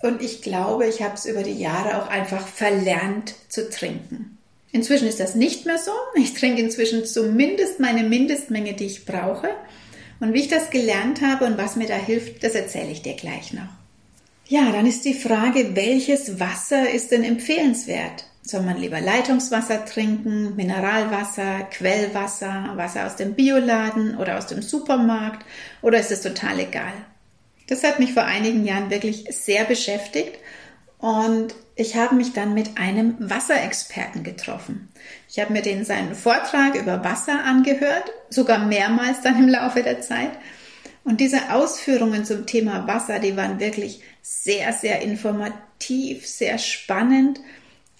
und 0.00 0.22
ich 0.22 0.40
glaube, 0.40 0.86
ich 0.86 1.02
habe 1.02 1.14
es 1.14 1.26
über 1.26 1.42
die 1.42 1.60
Jahre 1.60 2.02
auch 2.02 2.08
einfach 2.08 2.46
verlernt 2.46 3.34
zu 3.50 3.68
trinken. 3.68 4.38
Inzwischen 4.72 5.06
ist 5.06 5.20
das 5.20 5.34
nicht 5.34 5.66
mehr 5.66 5.78
so. 5.78 5.92
Ich 6.14 6.32
trinke 6.32 6.62
inzwischen 6.62 7.04
zumindest 7.04 7.78
meine 7.78 8.04
Mindestmenge, 8.04 8.72
die 8.72 8.86
ich 8.86 9.04
brauche. 9.04 9.50
Und 10.20 10.34
wie 10.34 10.40
ich 10.40 10.48
das 10.48 10.70
gelernt 10.70 11.22
habe 11.22 11.46
und 11.46 11.58
was 11.58 11.76
mir 11.76 11.88
da 11.88 11.94
hilft, 11.94 12.44
das 12.44 12.54
erzähle 12.54 12.90
ich 12.90 13.02
dir 13.02 13.14
gleich 13.14 13.52
noch. 13.52 13.68
Ja, 14.46 14.70
dann 14.72 14.86
ist 14.86 15.04
die 15.04 15.14
Frage, 15.14 15.74
welches 15.74 16.38
Wasser 16.38 16.90
ist 16.90 17.10
denn 17.10 17.24
empfehlenswert? 17.24 18.26
Soll 18.42 18.62
man 18.62 18.78
lieber 18.78 19.00
Leitungswasser 19.00 19.84
trinken, 19.84 20.56
Mineralwasser, 20.56 21.68
Quellwasser, 21.70 22.72
Wasser 22.74 23.06
aus 23.06 23.16
dem 23.16 23.34
Bioladen 23.34 24.16
oder 24.16 24.38
aus 24.38 24.46
dem 24.46 24.60
Supermarkt 24.60 25.46
oder 25.82 26.00
ist 26.00 26.10
es 26.10 26.22
total 26.22 26.58
egal? 26.58 26.92
Das 27.68 27.84
hat 27.84 28.00
mich 28.00 28.12
vor 28.12 28.24
einigen 28.24 28.64
Jahren 28.64 28.90
wirklich 28.90 29.26
sehr 29.30 29.64
beschäftigt 29.64 30.38
und 30.98 31.54
ich 31.80 31.96
habe 31.96 32.14
mich 32.14 32.34
dann 32.34 32.52
mit 32.52 32.76
einem 32.76 33.16
Wasserexperten 33.18 34.22
getroffen. 34.22 34.90
Ich 35.30 35.40
habe 35.40 35.54
mir 35.54 35.62
den 35.62 35.86
seinen 35.86 36.14
Vortrag 36.14 36.74
über 36.74 37.02
Wasser 37.04 37.42
angehört, 37.42 38.12
sogar 38.28 38.58
mehrmals 38.58 39.22
dann 39.22 39.38
im 39.38 39.48
Laufe 39.48 39.82
der 39.82 40.02
Zeit. 40.02 40.32
Und 41.04 41.20
diese 41.20 41.54
Ausführungen 41.54 42.26
zum 42.26 42.44
Thema 42.44 42.86
Wasser, 42.86 43.18
die 43.18 43.34
waren 43.34 43.60
wirklich 43.60 44.02
sehr, 44.20 44.74
sehr 44.74 45.00
informativ, 45.00 46.26
sehr 46.26 46.58
spannend, 46.58 47.40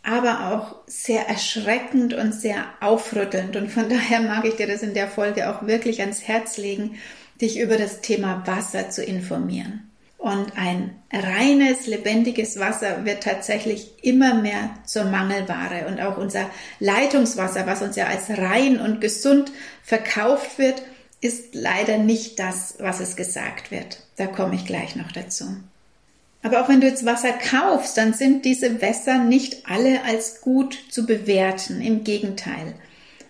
aber 0.02 0.52
auch 0.52 0.76
sehr 0.86 1.26
erschreckend 1.26 2.12
und 2.12 2.34
sehr 2.34 2.66
aufrüttelnd. 2.82 3.56
Und 3.56 3.70
von 3.70 3.88
daher 3.88 4.20
mag 4.20 4.44
ich 4.44 4.56
dir 4.56 4.66
das 4.66 4.82
in 4.82 4.92
der 4.92 5.08
Folge 5.08 5.48
auch 5.48 5.66
wirklich 5.66 6.00
ans 6.00 6.28
Herz 6.28 6.58
legen, 6.58 6.96
dich 7.40 7.58
über 7.58 7.78
das 7.78 8.02
Thema 8.02 8.46
Wasser 8.46 8.90
zu 8.90 9.02
informieren. 9.02 9.89
Und 10.20 10.58
ein 10.58 10.96
reines, 11.10 11.86
lebendiges 11.86 12.58
Wasser 12.58 13.06
wird 13.06 13.22
tatsächlich 13.22 14.04
immer 14.04 14.34
mehr 14.34 14.68
zur 14.84 15.04
Mangelware. 15.04 15.86
Und 15.88 15.98
auch 15.98 16.18
unser 16.18 16.50
Leitungswasser, 16.78 17.66
was 17.66 17.80
uns 17.80 17.96
ja 17.96 18.06
als 18.06 18.28
rein 18.28 18.78
und 18.78 19.00
gesund 19.00 19.50
verkauft 19.82 20.58
wird, 20.58 20.82
ist 21.22 21.54
leider 21.54 21.96
nicht 21.96 22.38
das, 22.38 22.74
was 22.80 23.00
es 23.00 23.16
gesagt 23.16 23.70
wird. 23.70 24.02
Da 24.16 24.26
komme 24.26 24.56
ich 24.56 24.66
gleich 24.66 24.94
noch 24.94 25.10
dazu. 25.10 25.56
Aber 26.42 26.62
auch 26.62 26.68
wenn 26.68 26.82
du 26.82 26.86
jetzt 26.86 27.06
Wasser 27.06 27.32
kaufst, 27.32 27.96
dann 27.96 28.12
sind 28.12 28.44
diese 28.44 28.82
Wässer 28.82 29.24
nicht 29.24 29.66
alle 29.70 30.04
als 30.04 30.42
gut 30.42 30.78
zu 30.90 31.06
bewerten. 31.06 31.80
Im 31.80 32.04
Gegenteil. 32.04 32.74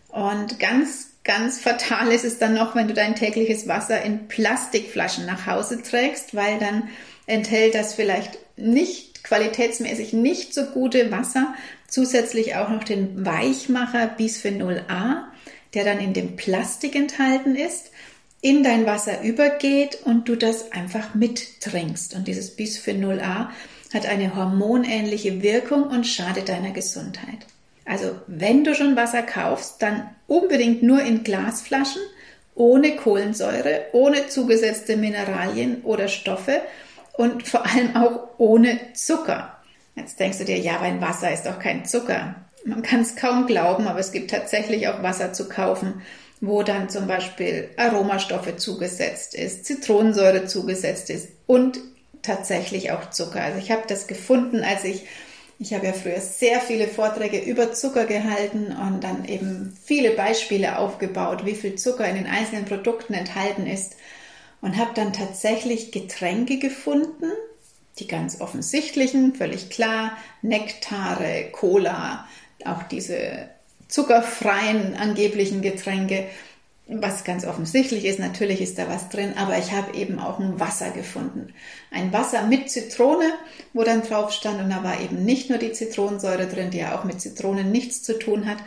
Und 0.09 0.59
ganz 0.59 1.11
Ganz 1.31 1.61
fatal 1.61 2.11
ist 2.11 2.25
es 2.25 2.39
dann 2.39 2.55
noch, 2.55 2.75
wenn 2.75 2.89
du 2.89 2.93
dein 2.93 3.15
tägliches 3.15 3.69
Wasser 3.69 4.03
in 4.03 4.27
Plastikflaschen 4.27 5.27
nach 5.27 5.47
Hause 5.47 5.81
trägst, 5.81 6.35
weil 6.35 6.59
dann 6.59 6.89
enthält 7.27 7.77
das 7.77 7.95
vielleicht 7.95 8.37
nicht 8.57 9.23
qualitätsmäßig 9.23 10.13
nicht 10.13 10.53
so 10.53 10.65
gute 10.65 11.13
Wasser 11.13 11.55
zusätzlich 11.87 12.57
auch 12.57 12.69
noch 12.69 12.83
den 12.83 13.25
Weichmacher 13.25 14.09
Bisphenol 14.09 14.83
A, 14.89 15.31
der 15.73 15.85
dann 15.85 16.01
in 16.01 16.15
dem 16.15 16.35
Plastik 16.35 16.97
enthalten 16.97 17.55
ist, 17.55 17.93
in 18.41 18.65
dein 18.65 18.85
Wasser 18.85 19.23
übergeht 19.23 20.01
und 20.05 20.29
du 20.29 20.35
das 20.35 20.73
einfach 20.73 21.15
mittrinkst. 21.15 22.17
Und 22.17 22.27
dieses 22.27 22.57
Bisphenol 22.57 23.21
A 23.21 23.53
hat 23.95 24.05
eine 24.05 24.35
hormonähnliche 24.35 25.43
Wirkung 25.43 25.85
und 25.85 26.09
schadet 26.09 26.49
deiner 26.49 26.73
Gesundheit. 26.73 27.47
Also 27.85 28.17
wenn 28.27 28.65
du 28.65 28.75
schon 28.75 28.97
Wasser 28.97 29.23
kaufst, 29.23 29.83
dann 29.83 30.11
unbedingt 30.27 30.83
nur 30.83 31.03
in 31.03 31.25
Glasflaschen, 31.25 32.03
ohne 32.55 32.97
Kohlensäure, 32.97 33.87
ohne 33.93 34.29
zugesetzte 34.29 34.97
Mineralien 34.97 35.83
oder 35.83 36.09
Stoffe 36.09 36.61
und 37.15 37.47
vor 37.47 37.67
allem 37.67 37.97
auch 37.97 38.29
ohne 38.39 38.79
Zucker. 38.95 39.57
Jetzt 39.97 40.21
denkst 40.21 40.39
du 40.39 40.45
dir, 40.45 40.59
ja, 40.59 40.79
mein 40.81 41.01
Wasser 41.01 41.33
ist 41.33 41.47
doch 41.47 41.59
kein 41.59 41.85
Zucker. 41.85 42.35
Man 42.65 42.83
kann 42.83 43.01
es 43.01 43.17
kaum 43.17 43.47
glauben, 43.47 43.89
aber 43.89 43.99
es 43.99 44.13
gibt 44.13 44.31
tatsächlich 44.31 44.89
auch 44.89 45.03
Wasser 45.03 45.33
zu 45.33 45.49
kaufen, 45.49 46.03
wo 46.41 46.63
dann 46.63 46.89
zum 46.89 47.07
Beispiel 47.07 47.71
Aromastoffe 47.77 48.57
zugesetzt 48.57 49.35
ist, 49.35 49.65
Zitronensäure 49.65 50.47
zugesetzt 50.47 51.11
ist 51.11 51.29
und 51.47 51.79
tatsächlich 52.23 52.93
auch 52.93 53.11
Zucker. 53.11 53.43
Also 53.43 53.59
ich 53.59 53.71
habe 53.71 53.83
das 53.89 54.07
gefunden, 54.07 54.63
als 54.63 54.85
ich 54.85 55.07
ich 55.61 55.75
habe 55.75 55.87
ja 55.87 55.93
früher 55.93 56.21
sehr 56.23 56.59
viele 56.61 56.89
Vorträge 56.89 57.39
über 57.39 57.73
Zucker 57.73 58.07
gehalten 58.07 58.75
und 58.75 59.05
dann 59.05 59.27
eben 59.27 59.77
viele 59.85 60.13
Beispiele 60.13 60.79
aufgebaut, 60.79 61.45
wie 61.45 61.55
viel 61.55 61.75
Zucker 61.75 62.09
in 62.09 62.17
den 62.17 62.27
einzelnen 62.27 62.65
Produkten 62.65 63.13
enthalten 63.13 63.67
ist 63.67 63.97
und 64.63 64.79
habe 64.79 64.93
dann 64.95 65.13
tatsächlich 65.13 65.93
Getränke 65.93 66.59
gefunden, 66.59 67.31
die 67.99 68.09
ganz 68.09 68.41
offensichtlichen, 68.41 69.35
völlig 69.35 69.69
klar, 69.69 70.17
Nektare, 70.41 71.51
Cola, 71.53 72.27
auch 72.65 72.83
diese 72.85 73.51
zuckerfreien 73.87 74.95
angeblichen 74.95 75.61
Getränke 75.61 76.27
was 76.93 77.25
ganz 77.25 77.45
offensichtlich 77.47 78.05
ist, 78.05 78.19
natürlich 78.19 78.61
ist 78.61 78.79
da 78.79 78.89
was 78.89 79.09
drin, 79.09 79.35
aber 79.37 79.59
ich 79.59 79.73
habe 79.73 79.97
eben 79.97 80.19
auch 80.19 80.39
ein 80.41 80.59
Wasser 80.59 80.91
gefunden. 80.91 81.55
Ein 81.91 82.13
Wasser 82.13 82.47
mit 82.47 82.71
Zitrone, 82.71 83.33
wo 83.73 83.85
dann 83.85 84.03
drauf 84.03 84.33
stand 84.33 84.61
und 84.61 84.71
da 84.71 84.83
war 84.83 85.01
eben 85.01 85.25
nicht 85.25 85.51
nur 85.51 85.59
die 85.59 85.73
Zitronensäure 85.73 86.47
drin, 86.47 86.71
die 86.71 86.79
ja 86.79 86.99
auch 86.99 87.05
mit 87.05 87.21
Zitronen 87.21 87.71
nichts 87.71 88.03
zu 88.03 88.19
tun 88.19 88.47
hat, 88.47 88.59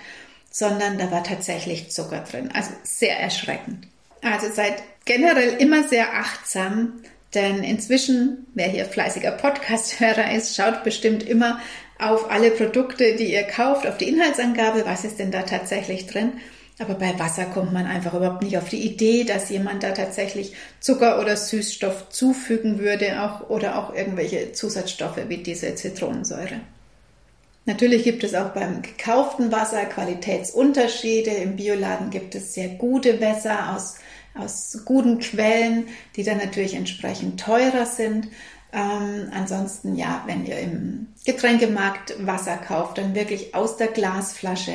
sondern 0.49 0.97
da 0.97 1.11
war 1.11 1.23
tatsächlich 1.23 1.91
Zucker 1.91 2.19
drin. 2.29 2.49
Also 2.53 2.71
sehr 2.83 3.19
erschreckend. 3.19 3.87
Also 4.21 4.47
seid 4.51 4.83
generell 5.05 5.57
immer 5.59 5.87
sehr 5.87 6.13
achtsam, 6.13 7.01
denn 7.33 7.63
inzwischen, 7.63 8.45
wer 8.53 8.67
hier 8.67 8.85
fleißiger 8.85 9.31
Podcast-Hörer 9.31 10.31
ist, 10.33 10.55
schaut 10.55 10.83
bestimmt 10.83 11.23
immer 11.27 11.59
auf 11.99 12.29
alle 12.29 12.51
Produkte, 12.51 13.15
die 13.15 13.33
ihr 13.33 13.43
kauft, 13.43 13.87
auf 13.87 13.97
die 13.97 14.09
Inhaltsangabe, 14.09 14.85
was 14.85 15.03
ist 15.03 15.19
denn 15.19 15.31
da 15.31 15.41
tatsächlich 15.41 16.05
drin. 16.07 16.33
Aber 16.79 16.95
bei 16.95 17.17
Wasser 17.19 17.45
kommt 17.45 17.71
man 17.71 17.85
einfach 17.85 18.15
überhaupt 18.15 18.41
nicht 18.41 18.57
auf 18.57 18.67
die 18.67 18.81
Idee, 18.81 19.23
dass 19.23 19.49
jemand 19.49 19.83
da 19.83 19.91
tatsächlich 19.91 20.53
Zucker 20.79 21.19
oder 21.19 21.37
Süßstoff 21.37 22.09
zufügen 22.09 22.79
würde, 22.79 23.21
auch, 23.21 23.49
oder 23.49 23.77
auch 23.77 23.93
irgendwelche 23.93 24.53
Zusatzstoffe 24.53 25.19
wie 25.27 25.37
diese 25.37 25.75
Zitronensäure. 25.75 26.61
Natürlich 27.65 28.03
gibt 28.03 28.23
es 28.23 28.35
auch 28.35 28.49
beim 28.49 28.81
gekauften 28.81 29.51
Wasser 29.51 29.85
Qualitätsunterschiede. 29.85 31.31
Im 31.31 31.55
Bioladen 31.55 32.09
gibt 32.09 32.35
es 32.35 32.53
sehr 32.53 32.69
gute 32.69 33.21
Wässer 33.21 33.75
aus, 33.75 33.95
aus 34.35 34.79
guten 34.83 35.19
Quellen, 35.19 35.87
die 36.15 36.23
dann 36.23 36.39
natürlich 36.39 36.73
entsprechend 36.73 37.39
teurer 37.39 37.85
sind. 37.85 38.27
Ähm, 38.73 39.29
ansonsten, 39.31 39.95
ja, 39.95 40.23
wenn 40.25 40.45
ihr 40.45 40.57
im 40.57 41.07
Getränkemarkt 41.25 42.15
Wasser 42.25 42.57
kauft, 42.57 42.97
dann 42.97 43.15
wirklich 43.15 43.55
aus 43.55 43.77
der 43.77 43.87
Glasflasche 43.87 44.73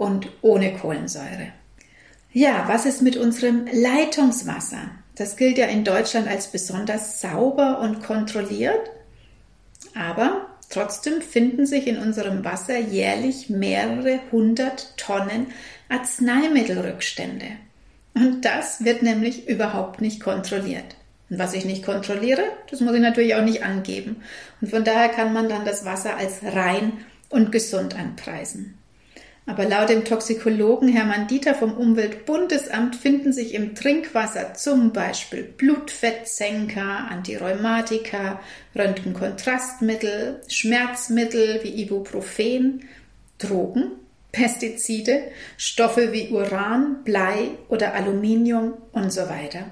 und 0.00 0.30
ohne 0.40 0.72
Kohlensäure. 0.72 1.52
Ja, 2.32 2.64
was 2.68 2.86
ist 2.86 3.02
mit 3.02 3.18
unserem 3.18 3.66
Leitungswasser? 3.70 4.90
Das 5.14 5.36
gilt 5.36 5.58
ja 5.58 5.66
in 5.66 5.84
Deutschland 5.84 6.26
als 6.26 6.46
besonders 6.46 7.20
sauber 7.20 7.80
und 7.80 8.02
kontrolliert, 8.02 8.90
aber 9.94 10.46
trotzdem 10.70 11.20
finden 11.20 11.66
sich 11.66 11.86
in 11.86 11.98
unserem 11.98 12.46
Wasser 12.46 12.78
jährlich 12.78 13.50
mehrere 13.50 14.20
hundert 14.32 14.96
Tonnen 14.96 15.48
Arzneimittelrückstände. 15.90 17.48
Und 18.14 18.46
das 18.46 18.82
wird 18.82 19.02
nämlich 19.02 19.48
überhaupt 19.48 20.00
nicht 20.00 20.20
kontrolliert. 20.22 20.96
Und 21.28 21.38
was 21.38 21.52
ich 21.52 21.66
nicht 21.66 21.84
kontrolliere, 21.84 22.44
das 22.70 22.80
muss 22.80 22.94
ich 22.94 23.02
natürlich 23.02 23.34
auch 23.34 23.44
nicht 23.44 23.64
angeben. 23.64 24.22
Und 24.62 24.70
von 24.70 24.82
daher 24.82 25.10
kann 25.10 25.34
man 25.34 25.50
dann 25.50 25.66
das 25.66 25.84
Wasser 25.84 26.16
als 26.16 26.42
rein 26.42 27.04
und 27.28 27.52
gesund 27.52 27.98
anpreisen. 27.98 28.79
Aber 29.50 29.64
laut 29.66 29.88
dem 29.88 30.04
Toxikologen 30.04 30.88
Hermann 30.88 31.26
Dieter 31.26 31.56
vom 31.56 31.72
Umweltbundesamt 31.72 32.94
finden 32.94 33.32
sich 33.32 33.52
im 33.52 33.74
Trinkwasser 33.74 34.54
zum 34.54 34.92
Beispiel 34.92 35.42
Blutfettsenker, 35.42 37.08
Antirheumatika, 37.10 38.38
Röntgenkontrastmittel, 38.76 40.40
Schmerzmittel 40.46 41.64
wie 41.64 41.82
Ibuprofen, 41.82 42.84
Drogen, 43.38 43.90
Pestizide, 44.30 45.32
Stoffe 45.56 46.12
wie 46.12 46.28
Uran, 46.28 47.02
Blei 47.02 47.48
oder 47.68 47.94
Aluminium 47.94 48.74
und 48.92 49.12
so 49.12 49.22
weiter. 49.22 49.64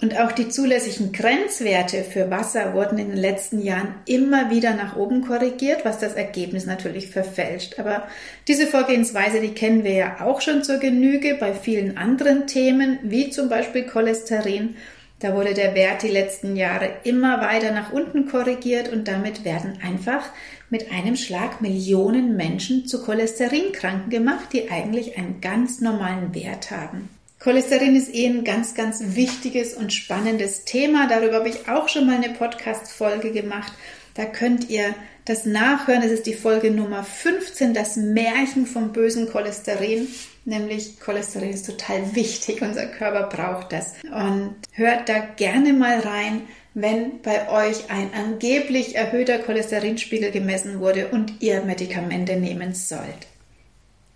Und 0.00 0.18
auch 0.18 0.32
die 0.32 0.48
zulässigen 0.48 1.12
Grenzwerte 1.12 2.02
für 2.02 2.30
Wasser 2.30 2.74
wurden 2.74 2.98
in 2.98 3.10
den 3.10 3.16
letzten 3.16 3.62
Jahren 3.62 3.94
immer 4.06 4.50
wieder 4.50 4.74
nach 4.74 4.96
oben 4.96 5.22
korrigiert, 5.22 5.84
was 5.84 5.98
das 5.98 6.14
Ergebnis 6.14 6.66
natürlich 6.66 7.08
verfälscht. 7.08 7.78
Aber 7.78 8.06
diese 8.48 8.66
Vorgehensweise, 8.66 9.40
die 9.40 9.54
kennen 9.54 9.84
wir 9.84 9.92
ja 9.92 10.20
auch 10.20 10.40
schon 10.40 10.64
zur 10.64 10.78
Genüge 10.78 11.36
bei 11.38 11.54
vielen 11.54 11.96
anderen 11.96 12.46
Themen, 12.46 12.98
wie 13.02 13.30
zum 13.30 13.48
Beispiel 13.48 13.84
Cholesterin. 13.84 14.76
Da 15.20 15.34
wurde 15.34 15.54
der 15.54 15.74
Wert 15.74 16.02
die 16.02 16.08
letzten 16.08 16.56
Jahre 16.56 16.90
immer 17.04 17.40
weiter 17.40 17.70
nach 17.70 17.92
unten 17.92 18.26
korrigiert 18.28 18.92
und 18.92 19.06
damit 19.06 19.44
werden 19.44 19.78
einfach 19.82 20.24
mit 20.70 20.90
einem 20.90 21.14
Schlag 21.14 21.60
Millionen 21.62 22.36
Menschen 22.36 22.86
zu 22.86 23.02
Cholesterinkranken 23.02 24.10
gemacht, 24.10 24.48
die 24.52 24.70
eigentlich 24.70 25.16
einen 25.16 25.40
ganz 25.40 25.80
normalen 25.80 26.34
Wert 26.34 26.72
haben. 26.72 27.08
Cholesterin 27.44 27.94
ist 27.94 28.14
eh 28.14 28.26
ein 28.26 28.42
ganz, 28.42 28.74
ganz 28.74 29.02
wichtiges 29.16 29.74
und 29.74 29.92
spannendes 29.92 30.64
Thema. 30.64 31.06
Darüber 31.06 31.40
habe 31.40 31.50
ich 31.50 31.68
auch 31.68 31.90
schon 31.90 32.06
mal 32.06 32.16
eine 32.16 32.30
Podcast-Folge 32.30 33.32
gemacht. 33.32 33.70
Da 34.14 34.24
könnt 34.24 34.70
ihr 34.70 34.94
das 35.26 35.44
nachhören. 35.44 36.02
Es 36.02 36.10
ist 36.10 36.24
die 36.24 36.32
Folge 36.32 36.70
Nummer 36.70 37.04
15, 37.04 37.74
das 37.74 37.96
Märchen 37.96 38.64
vom 38.64 38.94
bösen 38.94 39.28
Cholesterin. 39.28 40.08
Nämlich 40.46 40.98
Cholesterin 40.98 41.50
ist 41.50 41.66
total 41.66 42.14
wichtig. 42.14 42.62
Unser 42.62 42.86
Körper 42.86 43.28
braucht 43.28 43.72
das. 43.72 43.92
Und 44.04 44.54
hört 44.72 45.10
da 45.10 45.18
gerne 45.18 45.74
mal 45.74 45.98
rein, 45.98 46.44
wenn 46.72 47.20
bei 47.20 47.50
euch 47.50 47.90
ein 47.90 48.08
angeblich 48.14 48.96
erhöhter 48.96 49.38
Cholesterinspiegel 49.38 50.30
gemessen 50.30 50.80
wurde 50.80 51.08
und 51.08 51.42
ihr 51.42 51.60
Medikamente 51.60 52.36
nehmen 52.36 52.72
sollt. 52.72 53.26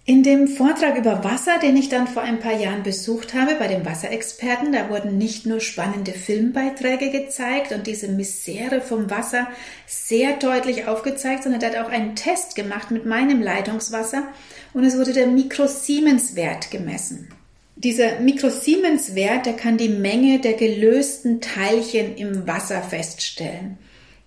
In 0.09 0.23
dem 0.23 0.49
Vortrag 0.49 0.97
über 0.97 1.23
Wasser, 1.23 1.59
den 1.59 1.77
ich 1.77 1.91
dann 1.91 2.09
vor 2.09 2.23
ein 2.23 2.41
paar 2.41 2.59
Jahren 2.59 2.83
besucht 2.83 3.35
habe 3.35 3.57
bei 3.57 3.69
den 3.69 3.85
Wasserexperten, 3.85 4.73
da 4.73 4.89
wurden 4.89 5.19
nicht 5.19 5.45
nur 5.45 5.61
spannende 5.61 6.13
Filmbeiträge 6.13 7.11
gezeigt 7.11 7.73
und 7.73 7.87
diese 7.87 8.09
Misere 8.09 8.81
vom 8.81 9.11
Wasser 9.11 9.49
sehr 9.87 10.39
deutlich 10.39 10.87
aufgezeigt, 10.87 11.43
sondern 11.43 11.61
er 11.61 11.73
hat 11.73 11.87
auch 11.87 11.91
einen 11.91 12.17
Test 12.17 12.57
gemacht 12.57 12.91
mit 12.91 13.05
meinem 13.05 13.43
Leitungswasser 13.43 14.23
und 14.73 14.83
es 14.83 14.97
wurde 14.97 15.13
der 15.13 15.27
Mikrosiemens-Wert 15.27 16.71
gemessen. 16.71 17.29
Dieser 17.77 18.19
Mikrosiemens-Wert, 18.21 19.45
der 19.45 19.57
kann 19.57 19.77
die 19.77 19.91
Menge 19.91 20.39
der 20.39 20.55
gelösten 20.55 21.43
Teilchen 21.43 22.17
im 22.17 22.47
Wasser 22.47 22.81
feststellen. 22.81 23.77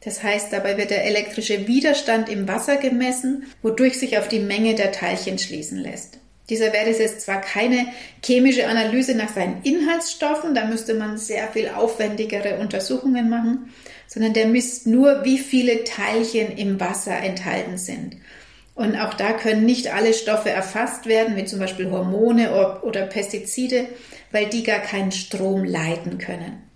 Das 0.03 0.23
heißt, 0.23 0.51
dabei 0.51 0.77
wird 0.77 0.89
der 0.89 1.05
elektrische 1.05 1.67
Widerstand 1.67 2.27
im 2.27 2.47
Wasser 2.47 2.77
gemessen, 2.77 3.45
wodurch 3.61 3.99
sich 3.99 4.17
auf 4.17 4.27
die 4.27 4.39
Menge 4.39 4.75
der 4.75 4.91
Teilchen 4.91 5.37
schließen 5.37 5.77
lässt. 5.77 6.17
Dieser 6.49 6.73
Wert 6.73 6.87
ist 6.87 6.99
jetzt 6.99 7.21
zwar 7.21 7.39
keine 7.39 7.85
chemische 8.25 8.67
Analyse 8.67 9.15
nach 9.15 9.33
seinen 9.33 9.61
Inhaltsstoffen, 9.63 10.53
da 10.53 10.65
müsste 10.65 10.95
man 10.95 11.17
sehr 11.17 11.47
viel 11.47 11.69
aufwendigere 11.69 12.57
Untersuchungen 12.59 13.29
machen, 13.29 13.71
sondern 14.07 14.33
der 14.33 14.47
misst 14.47 14.87
nur, 14.87 15.23
wie 15.23 15.37
viele 15.37 15.85
Teilchen 15.85 16.57
im 16.57 16.79
Wasser 16.79 17.15
enthalten 17.17 17.77
sind. 17.77 18.17
Und 18.73 18.97
auch 18.97 19.13
da 19.13 19.33
können 19.33 19.65
nicht 19.65 19.93
alle 19.93 20.13
Stoffe 20.13 20.49
erfasst 20.49 21.05
werden, 21.05 21.35
wie 21.37 21.45
zum 21.45 21.59
Beispiel 21.59 21.89
Hormone 21.91 22.81
oder 22.81 23.05
Pestizide, 23.05 23.85
weil 24.31 24.47
die 24.47 24.63
gar 24.63 24.79
keinen 24.79 25.11
Strom 25.11 25.63
leiten 25.63 26.17
können. 26.17 26.70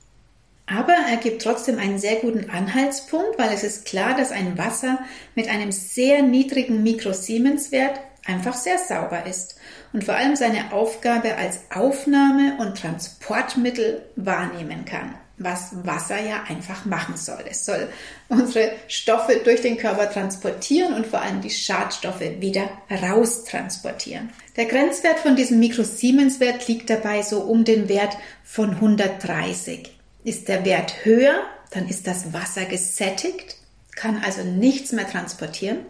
Aber 0.67 0.93
er 0.93 1.17
gibt 1.17 1.43
trotzdem 1.43 1.77
einen 1.77 1.99
sehr 1.99 2.15
guten 2.15 2.49
Anhaltspunkt, 2.49 3.37
weil 3.37 3.53
es 3.53 3.63
ist 3.63 3.85
klar, 3.85 4.15
dass 4.17 4.31
ein 4.31 4.57
Wasser 4.57 4.99
mit 5.35 5.47
einem 5.47 5.71
sehr 5.71 6.23
niedrigen 6.23 6.81
Mikrosiemenswert 6.81 7.99
einfach 8.25 8.55
sehr 8.55 8.79
sauber 8.79 9.25
ist 9.27 9.55
und 9.93 10.03
vor 10.03 10.15
allem 10.15 10.35
seine 10.35 10.73
Aufgabe 10.73 11.35
als 11.37 11.59
Aufnahme- 11.69 12.57
und 12.57 12.77
Transportmittel 12.77 14.01
wahrnehmen 14.15 14.85
kann, 14.85 15.13
was 15.37 15.85
Wasser 15.85 16.19
ja 16.19 16.43
einfach 16.49 16.85
machen 16.85 17.15
soll. 17.15 17.45
Es 17.47 17.65
soll 17.65 17.87
unsere 18.27 18.71
Stoffe 18.87 19.41
durch 19.43 19.61
den 19.61 19.77
Körper 19.77 20.09
transportieren 20.09 20.95
und 20.95 21.05
vor 21.05 21.21
allem 21.21 21.41
die 21.41 21.51
Schadstoffe 21.51 22.21
wieder 22.39 22.67
raustransportieren. 22.89 24.31
Der 24.55 24.65
Grenzwert 24.65 25.19
von 25.19 25.35
diesem 25.35 25.59
Mikrosiemenswert 25.59 26.67
liegt 26.67 26.89
dabei 26.89 27.21
so 27.21 27.41
um 27.41 27.63
den 27.63 27.87
Wert 27.87 28.17
von 28.43 28.71
130. 28.71 29.94
Ist 30.25 30.47
der 30.47 30.65
Wert 30.65 31.05
höher, 31.05 31.43
dann 31.69 31.87
ist 31.87 32.07
das 32.07 32.33
Wasser 32.33 32.65
gesättigt, 32.65 33.57
kann 33.95 34.21
also 34.25 34.43
nichts 34.43 34.91
mehr 34.91 35.07
transportieren. 35.07 35.85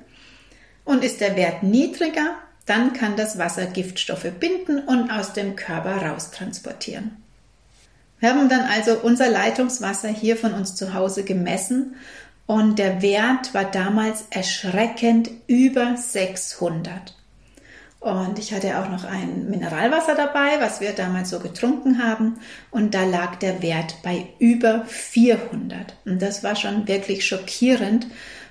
Und 0.84 1.06
ist 1.06 1.22
der 1.22 1.38
Wert 1.38 1.64
niedriger, 1.64 2.36
dann 2.66 2.92
kann 2.92 3.16
das 3.16 3.38
Wasser 3.38 3.66
Giftstoffe 3.66 4.30
binden 4.40 4.80
und 4.80 5.10
aus 5.10 5.32
dem 5.32 5.56
Körper 5.56 6.06
raustransportieren. 6.06 7.16
Wir 8.20 8.30
haben 8.30 8.50
dann 8.50 8.64
also 8.64 9.00
unser 9.00 9.30
Leitungswasser 9.30 10.10
hier 10.10 10.36
von 10.36 10.54
uns 10.54 10.76
zu 10.76 10.94
Hause 10.94 11.24
gemessen 11.24 11.96
und 12.46 12.78
der 12.78 13.02
Wert 13.02 13.54
war 13.54 13.66
damals 13.66 14.26
erschreckend 14.32 15.30
über 15.48 15.96
600. 15.96 17.15
Und 18.06 18.38
ich 18.38 18.54
hatte 18.54 18.78
auch 18.78 18.88
noch 18.88 19.04
ein 19.04 19.50
Mineralwasser 19.50 20.14
dabei, 20.14 20.60
was 20.62 20.80
wir 20.80 20.92
damals 20.92 21.32
so 21.32 21.40
getrunken 21.40 22.04
haben. 22.04 22.40
Und 22.70 22.94
da 22.94 23.04
lag 23.04 23.38
der 23.38 23.64
Wert 23.64 23.96
bei 24.04 24.28
über 24.38 24.86
400. 24.86 25.96
Und 26.06 26.22
das 26.22 26.44
war 26.44 26.56
schon 26.56 26.88
wirklich 26.88 27.26
schockierend. 27.26 28.06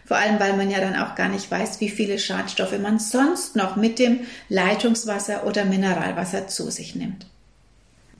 Vor 0.05 0.17
allem, 0.17 0.41
weil 0.41 0.57
man 0.57 0.73
ja 0.73 0.81
dann 0.81 0.97
auch 0.97 1.15
gar 1.15 1.29
nicht 1.29 1.49
weiß, 1.49 1.81
wie 1.81 1.89
viele 1.89 2.19
Schadstoffe 2.19 2.77
man 2.81 2.99
sonst 2.99 3.55
noch 3.55 3.77
mit 3.77 4.01
dem 4.01 4.23
Leitungswasser 4.49 5.47
oder 5.47 5.65
Mineralwasser 5.65 6.49
zu 6.49 6.69
sich 6.73 6.97
nimmt. 6.97 7.25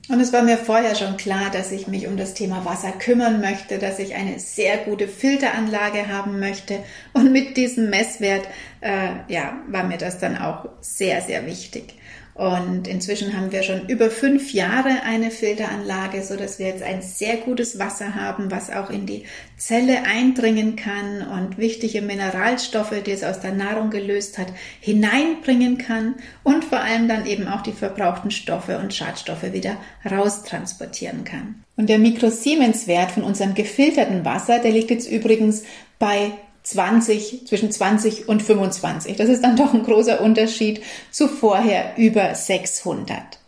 Und 0.07 0.19
es 0.19 0.31
war 0.31 0.43
mir 0.43 0.57
vorher 0.57 0.93
schon 0.93 1.17
klar, 1.17 1.49
dass 1.51 1.71
ich 1.71 1.87
mich 1.87 2.05
um 2.07 2.15
das 2.15 2.35
Thema 2.35 2.63
Wasser 2.63 2.91
kümmern 2.91 3.41
möchte, 3.41 3.79
dass 3.79 3.97
ich 3.97 4.13
eine 4.13 4.39
sehr 4.39 4.77
gute 4.77 5.07
Filteranlage 5.07 6.07
haben 6.07 6.39
möchte. 6.39 6.83
Und 7.13 7.31
mit 7.31 7.57
diesem 7.57 7.89
Messwert, 7.89 8.47
äh, 8.85 9.33
ja, 9.33 9.59
war 9.67 9.83
mir 9.83 9.97
das 9.97 10.19
dann 10.19 10.37
auch 10.37 10.69
sehr, 10.79 11.21
sehr 11.21 11.47
wichtig. 11.47 11.95
Und 12.35 12.85
inzwischen 12.87 13.35
haben 13.35 13.53
wir 13.53 13.63
schon 13.63 13.87
über 13.87 14.11
fünf 14.11 14.51
Jahre 14.53 15.03
eine 15.05 15.31
Filteranlage, 15.31 16.21
so 16.21 16.35
dass 16.35 16.59
wir 16.59 16.67
jetzt 16.67 16.83
ein 16.83 17.01
sehr 17.01 17.37
gutes 17.37 17.79
Wasser 17.79 18.13
haben, 18.13 18.51
was 18.51 18.69
auch 18.69 18.89
in 18.89 19.05
die 19.05 19.23
Zelle 19.57 20.03
eindringen 20.03 20.75
kann 20.75 21.25
und 21.25 21.57
wichtige 21.57 22.01
Mineralstoffe, 22.01 22.93
die 23.05 23.11
es 23.11 23.23
aus 23.23 23.39
der 23.39 23.53
Nahrung 23.53 23.89
gelöst 23.89 24.37
hat, 24.37 24.47
hineinbringen 24.81 25.77
kann 25.77 26.15
und 26.43 26.65
vor 26.65 26.81
allem 26.81 27.07
dann 27.07 27.25
eben 27.25 27.47
auch 27.47 27.61
die 27.61 27.71
verbrauchten 27.71 28.31
Stoffe 28.31 28.79
und 28.79 28.93
Schadstoffe 28.93 29.53
wieder 29.53 29.77
raustransportieren 30.03 31.23
kann. 31.23 31.63
Und 31.77 31.89
der 31.89 31.99
Mikrosiemens-Wert 31.99 33.11
von 33.11 33.23
unserem 33.23 33.53
gefilterten 33.53 34.25
Wasser, 34.25 34.59
der 34.59 34.71
liegt 34.71 34.91
jetzt 34.91 35.09
übrigens 35.09 35.63
bei 35.99 36.33
20, 36.65 37.47
zwischen 37.47 37.71
20 37.71 38.27
und 38.27 38.41
25. 38.41 39.15
Das 39.15 39.29
ist 39.29 39.43
dann 39.43 39.55
doch 39.55 39.73
ein 39.73 39.83
großer 39.83 40.21
Unterschied 40.21 40.81
zu 41.11 41.27
vorher 41.27 41.93
über 41.97 42.33
600. 42.35 43.39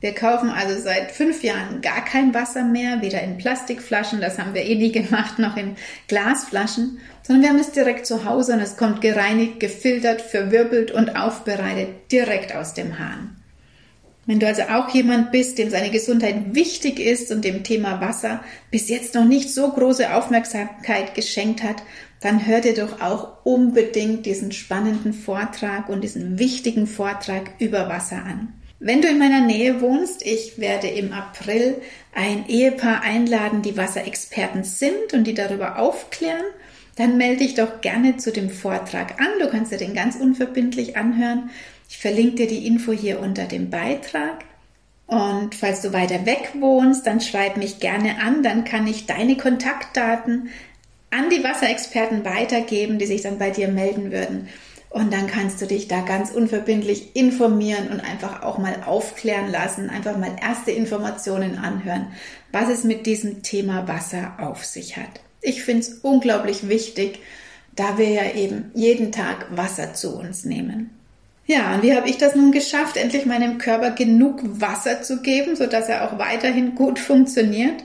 Wir 0.00 0.14
kaufen 0.14 0.50
also 0.50 0.82
seit 0.82 1.12
fünf 1.12 1.44
Jahren 1.44 1.80
gar 1.80 2.04
kein 2.04 2.34
Wasser 2.34 2.64
mehr, 2.64 3.02
weder 3.02 3.22
in 3.22 3.38
Plastikflaschen, 3.38 4.20
das 4.20 4.36
haben 4.36 4.52
wir 4.52 4.64
eh 4.64 4.74
nie 4.74 4.90
gemacht, 4.90 5.38
noch 5.38 5.56
in 5.56 5.76
Glasflaschen, 6.08 6.98
sondern 7.22 7.42
wir 7.42 7.48
haben 7.50 7.60
es 7.60 7.70
direkt 7.70 8.04
zu 8.04 8.24
Hause 8.24 8.54
und 8.54 8.60
es 8.60 8.76
kommt 8.76 9.00
gereinigt, 9.00 9.60
gefiltert, 9.60 10.20
verwirbelt 10.20 10.90
und 10.90 11.14
aufbereitet 11.14 12.10
direkt 12.10 12.52
aus 12.52 12.74
dem 12.74 12.98
Hahn. 12.98 13.41
Wenn 14.24 14.38
du 14.38 14.46
also 14.46 14.62
auch 14.62 14.88
jemand 14.90 15.32
bist, 15.32 15.58
dem 15.58 15.70
seine 15.70 15.90
Gesundheit 15.90 16.54
wichtig 16.54 17.00
ist 17.00 17.32
und 17.32 17.44
dem 17.44 17.64
Thema 17.64 18.00
Wasser 18.00 18.42
bis 18.70 18.88
jetzt 18.88 19.14
noch 19.14 19.24
nicht 19.24 19.52
so 19.52 19.68
große 19.68 20.14
Aufmerksamkeit 20.14 21.14
geschenkt 21.14 21.62
hat, 21.62 21.82
dann 22.20 22.46
hör 22.46 22.60
dir 22.60 22.74
doch 22.74 23.00
auch 23.00 23.44
unbedingt 23.44 24.26
diesen 24.26 24.52
spannenden 24.52 25.12
Vortrag 25.12 25.88
und 25.88 26.02
diesen 26.02 26.38
wichtigen 26.38 26.86
Vortrag 26.86 27.50
über 27.58 27.88
Wasser 27.88 28.24
an. 28.24 28.54
Wenn 28.78 29.00
du 29.00 29.08
in 29.08 29.18
meiner 29.18 29.40
Nähe 29.40 29.80
wohnst, 29.80 30.24
ich 30.24 30.58
werde 30.58 30.88
im 30.88 31.12
April 31.12 31.76
ein 32.14 32.46
Ehepaar 32.48 33.02
einladen, 33.02 33.62
die 33.62 33.76
Wasserexperten 33.76 34.64
sind 34.64 35.12
und 35.12 35.24
die 35.24 35.34
darüber 35.34 35.78
aufklären, 35.78 36.44
dann 36.96 37.16
melde 37.16 37.44
dich 37.44 37.54
doch 37.54 37.80
gerne 37.80 38.16
zu 38.16 38.32
dem 38.32 38.50
Vortrag 38.50 39.20
an. 39.20 39.28
Du 39.40 39.48
kannst 39.48 39.72
dir 39.72 39.78
den 39.78 39.94
ganz 39.94 40.16
unverbindlich 40.16 40.96
anhören. 40.96 41.50
Ich 41.92 41.98
verlinke 41.98 42.36
dir 42.36 42.46
die 42.46 42.66
Info 42.66 42.90
hier 42.92 43.20
unter 43.20 43.44
dem 43.44 43.68
Beitrag. 43.68 44.46
Und 45.06 45.54
falls 45.54 45.82
du 45.82 45.92
weiter 45.92 46.24
weg 46.24 46.52
wohnst, 46.58 47.06
dann 47.06 47.20
schreib 47.20 47.58
mich 47.58 47.80
gerne 47.80 48.18
an, 48.18 48.42
dann 48.42 48.64
kann 48.64 48.86
ich 48.86 49.04
deine 49.04 49.36
Kontaktdaten 49.36 50.48
an 51.10 51.28
die 51.28 51.44
Wasserexperten 51.44 52.24
weitergeben, 52.24 52.98
die 52.98 53.04
sich 53.04 53.20
dann 53.20 53.36
bei 53.36 53.50
dir 53.50 53.68
melden 53.68 54.10
würden. 54.10 54.48
Und 54.88 55.12
dann 55.12 55.26
kannst 55.26 55.60
du 55.60 55.66
dich 55.66 55.86
da 55.86 56.00
ganz 56.00 56.30
unverbindlich 56.30 57.14
informieren 57.14 57.88
und 57.88 58.00
einfach 58.00 58.42
auch 58.42 58.56
mal 58.56 58.84
aufklären 58.86 59.50
lassen, 59.50 59.90
einfach 59.90 60.16
mal 60.16 60.34
erste 60.40 60.70
Informationen 60.70 61.58
anhören, 61.58 62.06
was 62.52 62.70
es 62.70 62.84
mit 62.84 63.04
diesem 63.04 63.42
Thema 63.42 63.86
Wasser 63.86 64.36
auf 64.38 64.64
sich 64.64 64.96
hat. 64.96 65.20
Ich 65.42 65.62
finde 65.62 65.82
es 65.82 65.98
unglaublich 65.98 66.70
wichtig, 66.70 67.18
da 67.76 67.98
wir 67.98 68.08
ja 68.08 68.34
eben 68.34 68.70
jeden 68.74 69.12
Tag 69.12 69.46
Wasser 69.50 69.92
zu 69.92 70.16
uns 70.16 70.46
nehmen. 70.46 70.88
Ja, 71.46 71.74
und 71.74 71.82
wie 71.82 71.94
habe 71.94 72.08
ich 72.08 72.18
das 72.18 72.34
nun 72.34 72.52
geschafft, 72.52 72.96
endlich 72.96 73.26
meinem 73.26 73.58
Körper 73.58 73.90
genug 73.90 74.40
Wasser 74.44 75.02
zu 75.02 75.22
geben, 75.22 75.56
sodass 75.56 75.88
er 75.88 76.04
auch 76.04 76.18
weiterhin 76.18 76.74
gut 76.74 76.98
funktioniert? 76.98 77.82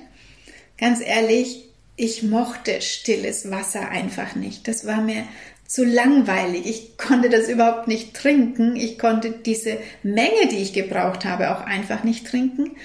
Ganz 0.78 1.02
ehrlich, 1.02 1.67
ich 1.96 2.22
mochte 2.22 2.82
stilles 2.82 3.50
Wasser 3.50 3.89
einfach 3.89 4.36
nicht. 4.36 4.67
Das 4.67 4.86
war 4.86 5.02
mir 5.02 5.24
zu 5.65 5.84
langweilig. 5.84 6.65
Ich 6.65 6.98
konnte 6.98 7.30
das 7.30 7.50
überhaupt 7.50 7.88
nicht 7.88 8.13
trinken. 8.15 8.76
Ich 8.76 9.00
konnte 9.00 9.32
diese 9.32 9.80
Menge, 10.04 10.48
die 10.52 10.58
ich 10.58 10.74
gebraucht 10.74 11.26
habe, 11.26 11.52
auch 11.52 11.62
einfach 11.62 12.04
nicht 12.04 12.28
trinken. 12.28 12.78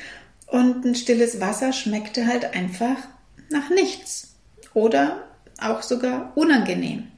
Und 0.47 0.85
ein 0.85 0.95
stilles 0.95 1.41
Wasser 1.41 1.73
schmeckte 1.73 2.27
halt 2.27 2.55
einfach 2.55 2.97
nach 3.51 3.71
nichts 3.71 4.35
oder 4.75 5.29
auch 5.61 5.83
sogar 5.83 6.33
unangenehm. 6.35 7.09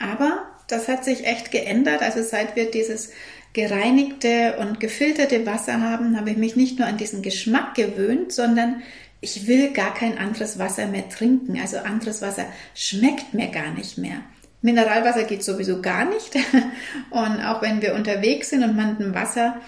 Aber 0.00 0.44
das 0.68 0.88
hat 0.88 1.04
sich 1.04 1.26
echt 1.26 1.50
geändert. 1.50 2.02
Also 2.02 2.22
seit 2.22 2.56
wir 2.56 2.70
dieses 2.70 3.10
gereinigte 3.52 4.56
und 4.58 4.80
gefilterte 4.80 5.46
Wasser 5.46 5.80
haben, 5.80 6.18
habe 6.18 6.30
ich 6.30 6.36
mich 6.36 6.56
nicht 6.56 6.78
nur 6.78 6.88
an 6.88 6.96
diesen 6.96 7.22
Geschmack 7.22 7.74
gewöhnt, 7.74 8.32
sondern 8.32 8.82
ich 9.20 9.46
will 9.46 9.72
gar 9.72 9.94
kein 9.94 10.18
anderes 10.18 10.58
Wasser 10.58 10.86
mehr 10.86 11.08
trinken. 11.08 11.58
Also 11.60 11.78
anderes 11.78 12.20
Wasser 12.20 12.44
schmeckt 12.74 13.32
mir 13.32 13.48
gar 13.48 13.72
nicht 13.72 13.96
mehr. 13.96 14.22
Mineralwasser 14.60 15.24
geht 15.24 15.44
sowieso 15.44 15.80
gar 15.80 16.04
nicht. 16.04 16.34
Und 17.10 17.40
auch 17.44 17.62
wenn 17.62 17.80
wir 17.80 17.94
unterwegs 17.94 18.50
sind 18.50 18.62
und 18.62 18.76
man 18.76 18.96
ein 18.98 19.14
Wasser 19.14 19.60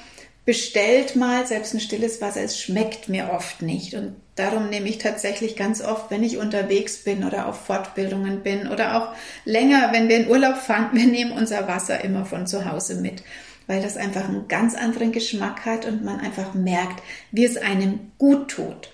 bestellt 0.47 1.17
mal, 1.17 1.45
selbst 1.45 1.75
ein 1.75 1.81
stilles 1.81 2.23
Wasser, 2.23 2.41
es 2.41 2.59
schmeckt 2.59 3.09
mir 3.09 3.31
oft 3.33 3.63
nicht. 3.63 3.95
Und 3.95 4.15
darum 4.37 4.71
nehme 4.71 4.89
ich 4.89 4.99
tatsächlich 4.99 5.57
ganz 5.57 5.83
oft, 5.83 6.11
wenn 6.11 6.23
ich 6.23 6.39
unterwegs 6.39 7.03
bin 7.03 7.25
oder 7.25 7.47
auf 7.47 7.67
Fortbildungen 7.67 8.43
bin 8.43 8.69
oder 8.69 8.97
auch 8.97 9.15
länger, 9.45 9.91
wenn 9.93 10.09
wir 10.09 10.17
in 10.17 10.31
Urlaub 10.31 10.57
fahren, 10.57 10.91
wir 10.93 11.07
nehmen 11.07 11.33
unser 11.33 11.69
Wasser 11.69 12.03
immer 12.03 12.25
von 12.25 12.47
zu 12.47 12.65
Hause 12.65 12.95
mit, 12.95 13.25
weil 13.67 13.83
das 13.83 13.97
einfach 13.97 14.29
einen 14.29 14.47
ganz 14.47 14.77
anderen 14.77 15.11
Geschmack 15.11 15.67
hat 15.67 15.85
und 15.85 16.05
man 16.05 16.21
einfach 16.21 16.55
merkt, 16.55 17.03
wie 17.33 17.45
es 17.45 17.57
einem 17.57 18.13
gut 18.17 18.49
tut. 18.49 18.93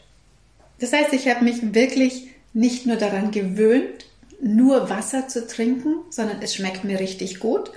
Das 0.81 0.95
heißt, 0.95 1.13
ich 1.13 1.29
habe 1.29 1.45
mich 1.45 1.75
wirklich 1.75 2.29
nicht 2.55 2.87
nur 2.87 2.97
daran 2.97 3.31
gewöhnt, 3.31 4.07
nur 4.41 4.89
Wasser 4.89 5.29
zu 5.29 5.47
trinken, 5.47 5.97
sondern 6.09 6.41
es 6.41 6.55
schmeckt 6.55 6.83
mir 6.83 6.99
richtig 6.99 7.41
gut. 7.41 7.71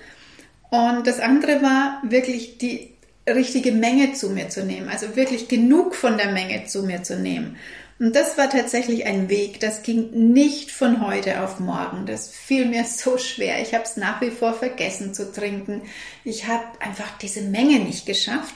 Und 0.71 1.05
das 1.05 1.19
andere 1.19 1.61
war 1.61 2.01
wirklich 2.03 2.57
die 2.57 2.94
richtige 3.27 3.71
Menge 3.71 4.13
zu 4.13 4.29
mir 4.29 4.49
zu 4.49 4.63
nehmen, 4.63 4.89
also 4.89 5.15
wirklich 5.15 5.47
genug 5.47 5.95
von 5.95 6.17
der 6.17 6.31
Menge 6.31 6.65
zu 6.65 6.83
mir 6.83 7.03
zu 7.03 7.17
nehmen. 7.17 7.57
Und 7.97 8.13
das 8.13 8.37
war 8.37 8.49
tatsächlich 8.49 9.05
ein 9.05 9.29
Weg, 9.29 9.61
das 9.61 9.81
ging 9.81 10.09
nicht 10.33 10.71
von 10.71 11.05
heute 11.05 11.41
auf 11.41 11.59
morgen. 11.59 12.05
Das 12.05 12.29
fiel 12.29 12.65
mir 12.65 12.83
so 12.85 13.17
schwer. 13.17 13.61
Ich 13.61 13.73
habe 13.73 13.85
es 13.85 13.97
nach 13.97 14.21
wie 14.21 14.31
vor 14.31 14.53
vergessen 14.53 15.13
zu 15.13 15.31
trinken. 15.31 15.81
Ich 16.23 16.47
habe 16.47 16.65
einfach 16.79 17.17
diese 17.17 17.41
Menge 17.41 17.79
nicht 17.79 18.05
geschafft. 18.05 18.55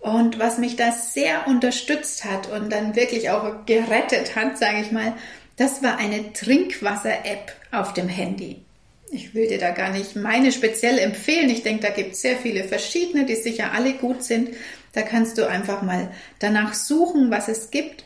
Und 0.00 0.38
was 0.38 0.58
mich 0.58 0.76
da 0.76 0.92
sehr 0.92 1.46
unterstützt 1.46 2.24
hat 2.24 2.50
und 2.50 2.72
dann 2.72 2.96
wirklich 2.96 3.30
auch 3.30 3.66
gerettet 3.66 4.34
hat, 4.34 4.56
sage 4.56 4.80
ich 4.80 4.92
mal, 4.92 5.14
das 5.56 5.82
war 5.82 5.98
eine 5.98 6.32
Trinkwasser-App 6.32 7.52
auf 7.70 7.92
dem 7.92 8.08
Handy. 8.08 8.64
Ich 9.12 9.34
will 9.34 9.48
dir 9.48 9.58
da 9.58 9.70
gar 9.70 9.90
nicht 9.90 10.14
meine 10.14 10.52
speziell 10.52 10.98
empfehlen. 10.98 11.50
Ich 11.50 11.62
denke, 11.62 11.82
da 11.82 11.90
gibt 11.90 12.12
es 12.12 12.22
sehr 12.22 12.36
viele 12.36 12.64
verschiedene, 12.64 13.26
die 13.26 13.34
sicher 13.34 13.72
alle 13.72 13.94
gut 13.94 14.22
sind. 14.22 14.50
Da 14.92 15.02
kannst 15.02 15.38
du 15.38 15.48
einfach 15.48 15.82
mal 15.82 16.12
danach 16.38 16.74
suchen, 16.74 17.30
was 17.30 17.48
es 17.48 17.70
gibt. 17.70 18.04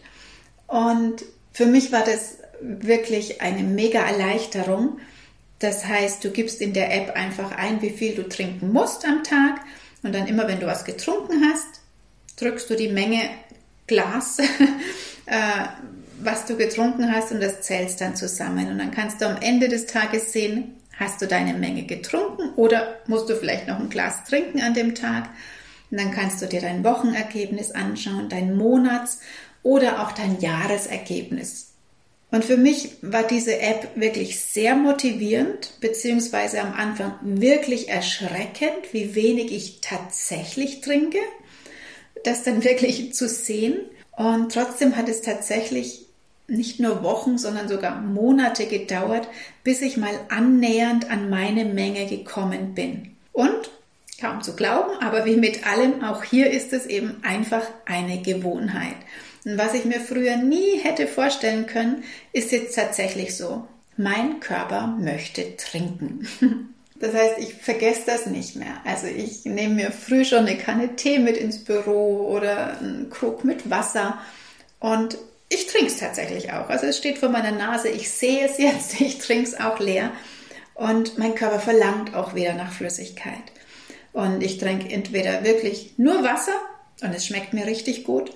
Und 0.67 1.25
für 1.53 1.67
mich 1.67 1.93
war 1.93 2.05
das 2.05 2.39
wirklich 2.61 3.43
eine 3.43 3.63
mega 3.63 4.01
Erleichterung. 4.01 4.99
Das 5.59 5.85
heißt, 5.85 6.25
du 6.25 6.31
gibst 6.31 6.61
in 6.61 6.73
der 6.73 6.95
App 6.95 7.15
einfach 7.15 7.53
ein, 7.53 7.83
wie 7.83 7.91
viel 7.91 8.15
du 8.15 8.29
trinken 8.29 8.73
musst 8.73 9.05
am 9.05 9.23
Tag. 9.23 9.61
Und 10.03 10.15
dann 10.15 10.27
immer, 10.27 10.49
wenn 10.49 10.61
du 10.61 10.67
was 10.67 10.85
getrunken 10.85 11.45
hast, 11.51 11.81
drückst 12.37 12.69
du 12.69 12.77
die 12.77 12.89
Menge 12.89 13.21
Glas, 13.87 14.39
äh, 15.27 15.35
was 16.21 16.47
du 16.47 16.57
getrunken 16.57 17.13
hast 17.13 17.33
und 17.33 17.43
das 17.43 17.61
zählst 17.61 18.01
dann 18.01 18.17
zusammen. 18.17 18.69
Und 18.69 18.79
dann 18.79 18.91
kannst 18.91 19.21
du 19.21 19.29
am 19.29 19.37
Ende 19.41 19.69
des 19.69 19.87
Tages 19.87 20.33
sehen, 20.33 20.77
Hast 20.99 21.21
du 21.21 21.27
deine 21.27 21.55
Menge 21.55 21.85
getrunken 21.85 22.55
oder 22.57 22.99
musst 23.07 23.29
du 23.29 23.37
vielleicht 23.37 23.67
noch 23.67 23.81
ein 23.81 23.91
Glas 23.91 24.25
trinken 24.25 24.61
an 24.61 24.75
dem 24.75 24.95
Tag? 24.95 25.29
Und 25.91 26.01
dann 26.01 26.11
kannst 26.11 26.41
du 26.43 26.47
dir 26.47 26.61
dein 26.61 26.85
Wochenergebnis 26.85 27.71
anschauen, 27.71 28.29
dein 28.29 28.57
Monats- 28.57 29.21
oder 29.63 30.03
auch 30.03 30.13
dein 30.13 30.41
Jahresergebnis. 30.41 31.75
Und 32.31 32.45
für 32.45 32.57
mich 32.57 32.97
war 33.01 33.23
diese 33.23 33.61
App 33.61 33.91
wirklich 33.95 34.41
sehr 34.41 34.75
motivierend, 34.75 35.75
beziehungsweise 35.81 36.61
am 36.61 36.73
Anfang 36.73 37.15
wirklich 37.23 37.89
erschreckend, 37.89 38.93
wie 38.93 39.15
wenig 39.15 39.53
ich 39.53 39.81
tatsächlich 39.81 40.81
trinke. 40.81 41.19
Das 42.25 42.43
dann 42.43 42.65
wirklich 42.65 43.15
zu 43.15 43.29
sehen. 43.29 43.77
Und 44.17 44.53
trotzdem 44.53 44.97
hat 44.97 45.09
es 45.09 45.23
tatsächlich 45.23 46.04
nicht 46.47 46.81
nur 46.81 47.03
Wochen, 47.03 47.39
sondern 47.39 47.69
sogar 47.69 48.01
Monate 48.01 48.67
gedauert, 48.67 49.29
bis 49.63 49.83
ich 49.83 49.97
mal 49.97 50.15
annähernd 50.29 51.11
an 51.11 51.31
meine 51.31 51.65
Menge 51.65 52.07
gekommen 52.07 52.75
bin. 52.75 53.17
Und 53.33 53.71
kaum 54.21 54.43
zu 54.43 54.55
glauben, 54.55 54.97
aber 55.01 55.25
wie 55.25 55.37
mit 55.37 55.67
allem, 55.67 56.05
auch 56.05 56.23
hier 56.23 56.51
ist 56.51 56.73
es 56.73 56.87
eben 56.87 57.17
einfach 57.23 57.67
eine 57.85 58.23
Gewohnheit. 58.23 58.97
Und 59.45 59.59
was 59.59 59.75
ich 59.75 59.85
mir 59.85 60.01
früher 60.01 60.37
nie 60.37 60.79
hätte 60.79 61.07
vorstellen 61.07 61.67
können, 61.67 62.05
ist 62.33 62.53
jetzt 62.53 62.75
tatsächlich 62.75 63.37
so. 63.37 63.67
Mein 63.97 64.41
Körper 64.41 64.87
möchte 64.99 65.57
trinken. 65.57 66.27
Das 67.01 67.13
heißt, 67.13 67.39
ich 67.39 67.55
vergesse 67.55 68.03
das 68.07 68.27
nicht 68.27 68.55
mehr. 68.55 68.81
Also 68.85 69.09
ich 69.09 69.45
nehme 69.45 69.75
mir 69.75 69.91
früh 69.91 70.25
schon 70.25 70.47
eine 70.47 70.57
Kanne 70.57 70.95
Tee 70.95 71.19
mit 71.19 71.37
ins 71.37 71.63
Büro 71.63 72.29
oder 72.29 72.79
einen 72.79 73.11
Krug 73.11 73.45
mit 73.45 73.69
Wasser 73.69 74.21
und 74.79 75.19
ich 75.55 75.67
trinke 75.67 75.87
es 75.87 75.99
tatsächlich 75.99 76.53
auch. 76.53 76.69
Also 76.69 76.87
es 76.87 76.99
steht 76.99 77.19
vor 77.19 77.29
meiner 77.29 77.53
Nase, 77.53 77.89
ich 77.89 78.11
sehe 78.11 78.45
es 78.45 78.59
jetzt, 78.59 79.01
ich 79.01 79.19
trinke 79.19 79.45
es 79.45 79.59
auch 79.59 79.79
leer. 79.79 80.13
Und 80.75 81.19
mein 81.19 81.35
Körper 81.35 81.61
verlangt 81.61 82.15
auch 82.15 82.35
wieder 82.35 82.55
nach 82.55 82.73
Flüssigkeit. 82.73 83.53
Und 84.13 84.43
ich 84.43 84.59
trinke 84.59 84.93
entweder 84.93 85.45
wirklich 85.45 85.95
nur 85.97 86.23
Wasser 86.25 86.55
und 87.03 87.15
es 87.15 87.27
schmeckt 87.27 87.53
mir 87.53 87.67
richtig 87.67 88.05
gut. 88.05 88.33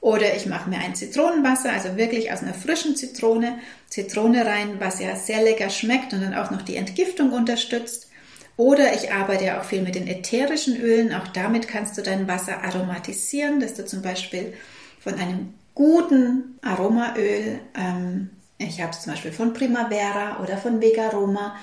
Oder 0.00 0.36
ich 0.36 0.46
mache 0.46 0.70
mir 0.70 0.78
ein 0.78 0.94
Zitronenwasser, 0.94 1.72
also 1.72 1.96
wirklich 1.96 2.32
aus 2.32 2.42
einer 2.42 2.54
frischen 2.54 2.94
Zitrone, 2.94 3.58
Zitrone 3.88 4.46
rein, 4.46 4.76
was 4.78 5.00
ja 5.00 5.16
sehr 5.16 5.42
lecker 5.42 5.70
schmeckt 5.70 6.12
und 6.12 6.22
dann 6.22 6.34
auch 6.34 6.50
noch 6.50 6.62
die 6.62 6.76
Entgiftung 6.76 7.32
unterstützt. 7.32 8.08
Oder 8.56 8.94
ich 8.94 9.12
arbeite 9.12 9.44
ja 9.44 9.60
auch 9.60 9.64
viel 9.64 9.82
mit 9.82 9.94
den 9.94 10.06
ätherischen 10.06 10.80
Ölen. 10.80 11.12
Auch 11.14 11.28
damit 11.28 11.68
kannst 11.68 11.98
du 11.98 12.02
dein 12.02 12.28
Wasser 12.28 12.62
aromatisieren, 12.62 13.60
dass 13.60 13.74
du 13.74 13.84
zum 13.84 14.02
Beispiel 14.02 14.52
von 15.00 15.14
einem 15.14 15.54
guten 15.78 16.58
Aromaöl, 16.60 17.60
ähm, 17.76 18.30
ich 18.58 18.80
habe 18.82 18.90
es 18.90 19.02
zum 19.02 19.12
Beispiel 19.12 19.30
von 19.30 19.52
Primavera 19.52 20.42
oder 20.42 20.56
von 20.56 20.80
Vegaroma, 20.80 21.54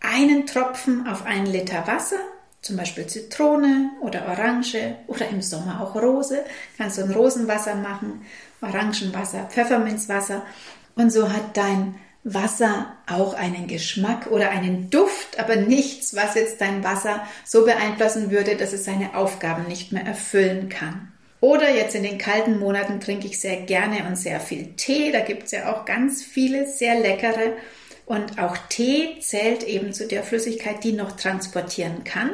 einen 0.00 0.44
Tropfen 0.44 1.06
auf 1.06 1.24
einen 1.24 1.46
Liter 1.46 1.86
Wasser, 1.86 2.16
zum 2.62 2.76
Beispiel 2.76 3.06
Zitrone 3.06 3.90
oder 4.00 4.26
Orange 4.26 4.96
oder 5.06 5.28
im 5.28 5.40
Sommer 5.40 5.80
auch 5.80 5.94
Rose, 5.94 6.44
kannst 6.76 6.98
du 6.98 7.02
ein 7.02 7.12
Rosenwasser 7.12 7.76
machen, 7.76 8.26
Orangenwasser, 8.60 9.44
Pfefferminzwasser. 9.44 10.42
Und 10.96 11.12
so 11.12 11.32
hat 11.32 11.56
dein 11.56 11.94
Wasser 12.24 12.96
auch 13.06 13.34
einen 13.34 13.68
Geschmack 13.68 14.32
oder 14.32 14.50
einen 14.50 14.90
Duft, 14.90 15.38
aber 15.38 15.54
nichts, 15.54 16.16
was 16.16 16.34
jetzt 16.34 16.60
dein 16.60 16.82
Wasser 16.82 17.24
so 17.44 17.64
beeinflussen 17.64 18.32
würde, 18.32 18.56
dass 18.56 18.72
es 18.72 18.84
seine 18.84 19.14
Aufgaben 19.14 19.68
nicht 19.68 19.92
mehr 19.92 20.04
erfüllen 20.04 20.68
kann. 20.68 21.13
Oder 21.44 21.68
jetzt 21.68 21.94
in 21.94 22.04
den 22.04 22.16
kalten 22.16 22.58
Monaten 22.58 23.00
trinke 23.00 23.26
ich 23.26 23.38
sehr 23.38 23.56
gerne 23.56 24.06
und 24.08 24.16
sehr 24.16 24.40
viel 24.40 24.72
Tee. 24.76 25.12
Da 25.12 25.20
gibt 25.20 25.42
es 25.42 25.50
ja 25.50 25.70
auch 25.70 25.84
ganz 25.84 26.22
viele 26.22 26.66
sehr 26.66 26.98
leckere. 26.98 27.52
Und 28.06 28.38
auch 28.38 28.56
Tee 28.70 29.20
zählt 29.20 29.62
eben 29.62 29.92
zu 29.92 30.06
der 30.06 30.22
Flüssigkeit, 30.22 30.82
die 30.82 30.92
noch 30.92 31.12
transportieren 31.12 32.02
kann. 32.02 32.30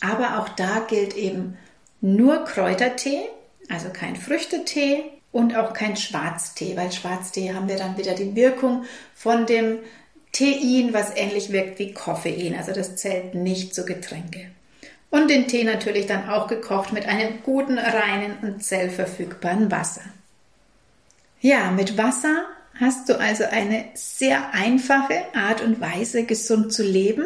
Aber 0.00 0.38
auch 0.38 0.50
da 0.50 0.86
gilt 0.88 1.16
eben 1.16 1.58
nur 2.00 2.44
Kräutertee, 2.44 3.22
also 3.68 3.88
kein 3.92 4.14
Früchtetee 4.14 5.02
und 5.32 5.56
auch 5.56 5.72
kein 5.72 5.96
Schwarztee, 5.96 6.76
weil 6.76 6.92
Schwarztee 6.92 7.54
haben 7.54 7.68
wir 7.68 7.74
dann 7.74 7.98
wieder 7.98 8.14
die 8.14 8.36
Wirkung 8.36 8.84
von 9.16 9.46
dem 9.46 9.80
Tein, 10.30 10.90
was 10.92 11.10
ähnlich 11.16 11.50
wirkt 11.50 11.80
wie 11.80 11.92
Koffein. 11.92 12.54
Also 12.54 12.70
das 12.70 12.94
zählt 12.94 13.34
nicht 13.34 13.74
zu 13.74 13.84
Getränke. 13.84 14.52
Und 15.10 15.28
den 15.28 15.48
Tee 15.48 15.64
natürlich 15.64 16.06
dann 16.06 16.28
auch 16.28 16.48
gekocht 16.48 16.92
mit 16.92 17.06
einem 17.06 17.42
guten, 17.42 17.78
reinen 17.78 18.38
und 18.42 18.62
zellverfügbaren 18.62 19.70
Wasser. 19.70 20.02
Ja, 21.40 21.70
mit 21.70 21.96
Wasser 21.96 22.44
hast 22.78 23.08
du 23.08 23.18
also 23.18 23.44
eine 23.44 23.86
sehr 23.94 24.52
einfache 24.52 25.22
Art 25.34 25.62
und 25.62 25.80
Weise, 25.80 26.24
gesund 26.24 26.72
zu 26.72 26.82
leben 26.82 27.24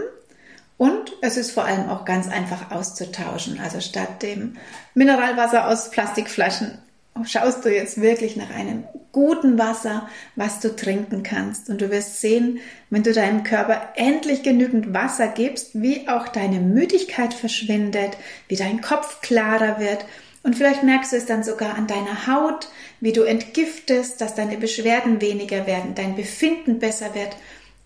Und 0.79 1.13
es 1.21 1.37
ist 1.37 1.53
vor 1.53 1.65
allem 1.65 1.89
auch 1.89 2.05
ganz 2.05 2.29
einfach 2.29 2.73
auszutauschen. 2.73 3.61
Also 3.61 3.81
statt 3.81 4.23
dem 4.23 4.57
Mineralwasser 4.95 5.69
aus 5.69 5.91
Plastikflaschen 5.91 6.79
schaust 7.25 7.65
du 7.65 7.75
jetzt 7.75 8.01
wirklich 8.01 8.37
nach 8.37 8.51
einem 8.51 8.85
guten 9.13 9.59
Wasser, 9.59 10.09
was 10.37 10.61
du 10.61 10.75
trinken 10.75 11.23
kannst. 11.23 11.69
Und 11.69 11.81
du 11.81 11.91
wirst 11.91 12.21
sehen, 12.21 12.61
wenn 12.91 13.03
du 13.03 13.13
deinem 13.13 13.45
Körper 13.45 13.93
endlich 13.97 14.43
genügend 14.43 14.95
Wasser 14.95 15.29
gibst, 15.29 15.81
wie 15.81 16.09
auch 16.09 16.29
deine 16.29 16.61
Müdigkeit 16.61 17.35
verschwindet, 17.35 18.17
wie 18.49 18.57
dein 18.57 18.81
Kopf 18.81 19.21
klarer 19.21 19.79
wird. 19.79 20.05
Und 20.43 20.57
vielleicht 20.57 20.83
merkst 20.83 21.13
du 21.13 21.17
es 21.17 21.27
dann 21.27 21.45
sogar 21.45 21.77
an 21.77 21.87
deiner 21.87 22.27
Haut, 22.27 22.69
wie 23.01 23.13
du 23.13 23.23
entgiftest, 23.23 24.21
dass 24.21 24.35
deine 24.35 24.57
Beschwerden 24.57 25.21
weniger 25.21 25.67
werden, 25.67 25.95
dein 25.95 26.17
Befinden 26.17 26.79
besser 26.79 27.15
wird. 27.15 27.37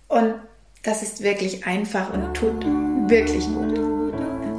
Und 0.09 0.35
das 0.83 1.03
ist 1.03 1.23
wirklich 1.23 1.67
einfach 1.67 2.15
und 2.15 2.33
tut 2.35 2.65
wirklich 3.11 3.45
gut. 3.47 3.96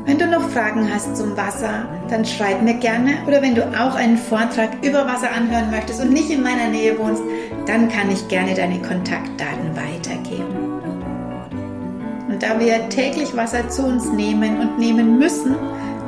Wenn 0.08 0.18
du 0.20 0.26
noch 0.26 0.50
Fragen 0.52 0.90
hast 0.90 1.18
zum 1.18 1.36
Wasser, 1.36 1.86
dann 2.10 2.24
schreib 2.24 2.62
mir 2.62 2.76
gerne. 2.76 3.18
Oder 3.28 3.42
wenn 3.42 3.56
du 3.56 3.64
auch 3.78 3.94
einen 3.94 4.18
Vortrag 4.18 4.70
über 4.82 5.06
Wasser 5.06 5.30
anhören 5.30 5.70
möchtest 5.70 6.02
und 6.02 6.14
nicht 6.14 6.30
in 6.30 6.42
meiner 6.42 6.70
Nähe 6.70 6.98
wohnst, 6.98 7.22
dann 7.66 7.90
kann 7.90 8.10
ich 8.10 8.26
gerne 8.30 8.54
deine 8.54 8.82
Kontaktdaten 8.82 9.76
weitergeben. 9.76 10.46
Und 12.30 12.42
da 12.42 12.58
wir 12.58 12.88
täglich 12.88 13.36
Wasser 13.36 13.68
zu 13.68 13.84
uns 13.86 14.10
nehmen 14.14 14.62
und 14.62 14.80
nehmen 14.80 15.20
müssen, 15.20 15.58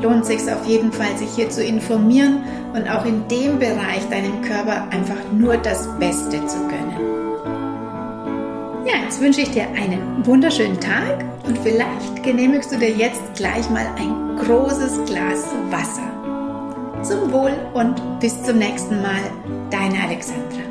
lohnt 0.01 0.21
es 0.21 0.27
sich 0.29 0.49
auf 0.49 0.65
jeden 0.65 0.93
Fall, 0.93 1.17
sich 1.17 1.31
hier 1.35 1.49
zu 1.49 1.61
informieren 1.61 2.43
und 2.73 2.89
auch 2.89 3.03
in 3.03 3.27
dem 3.27 3.59
Bereich 3.59 4.07
deinem 4.09 4.41
Körper 4.43 4.87
einfach 4.91 5.29
nur 5.33 5.57
das 5.57 5.89
Beste 5.99 6.45
zu 6.45 6.57
gönnen. 6.69 7.09
Ja, 8.85 8.93
jetzt 9.03 9.19
wünsche 9.19 9.41
ich 9.41 9.51
dir 9.51 9.63
einen 9.75 10.25
wunderschönen 10.25 10.79
Tag 10.79 11.25
und 11.49 11.57
vielleicht 11.57 12.21
genehmigst 12.21 12.71
du 12.71 12.77
dir 12.77 12.91
jetzt 12.91 13.21
gleich 13.35 13.67
mal 13.71 13.87
ein 13.97 14.37
großes 14.37 15.03
Glas 15.05 15.45
Wasser. 15.71 17.01
Zum 17.01 17.31
Wohl 17.31 17.53
und 17.73 18.19
bis 18.19 18.43
zum 18.43 18.59
nächsten 18.59 19.01
Mal, 19.01 19.21
deine 19.71 19.99
Alexandra. 20.03 20.68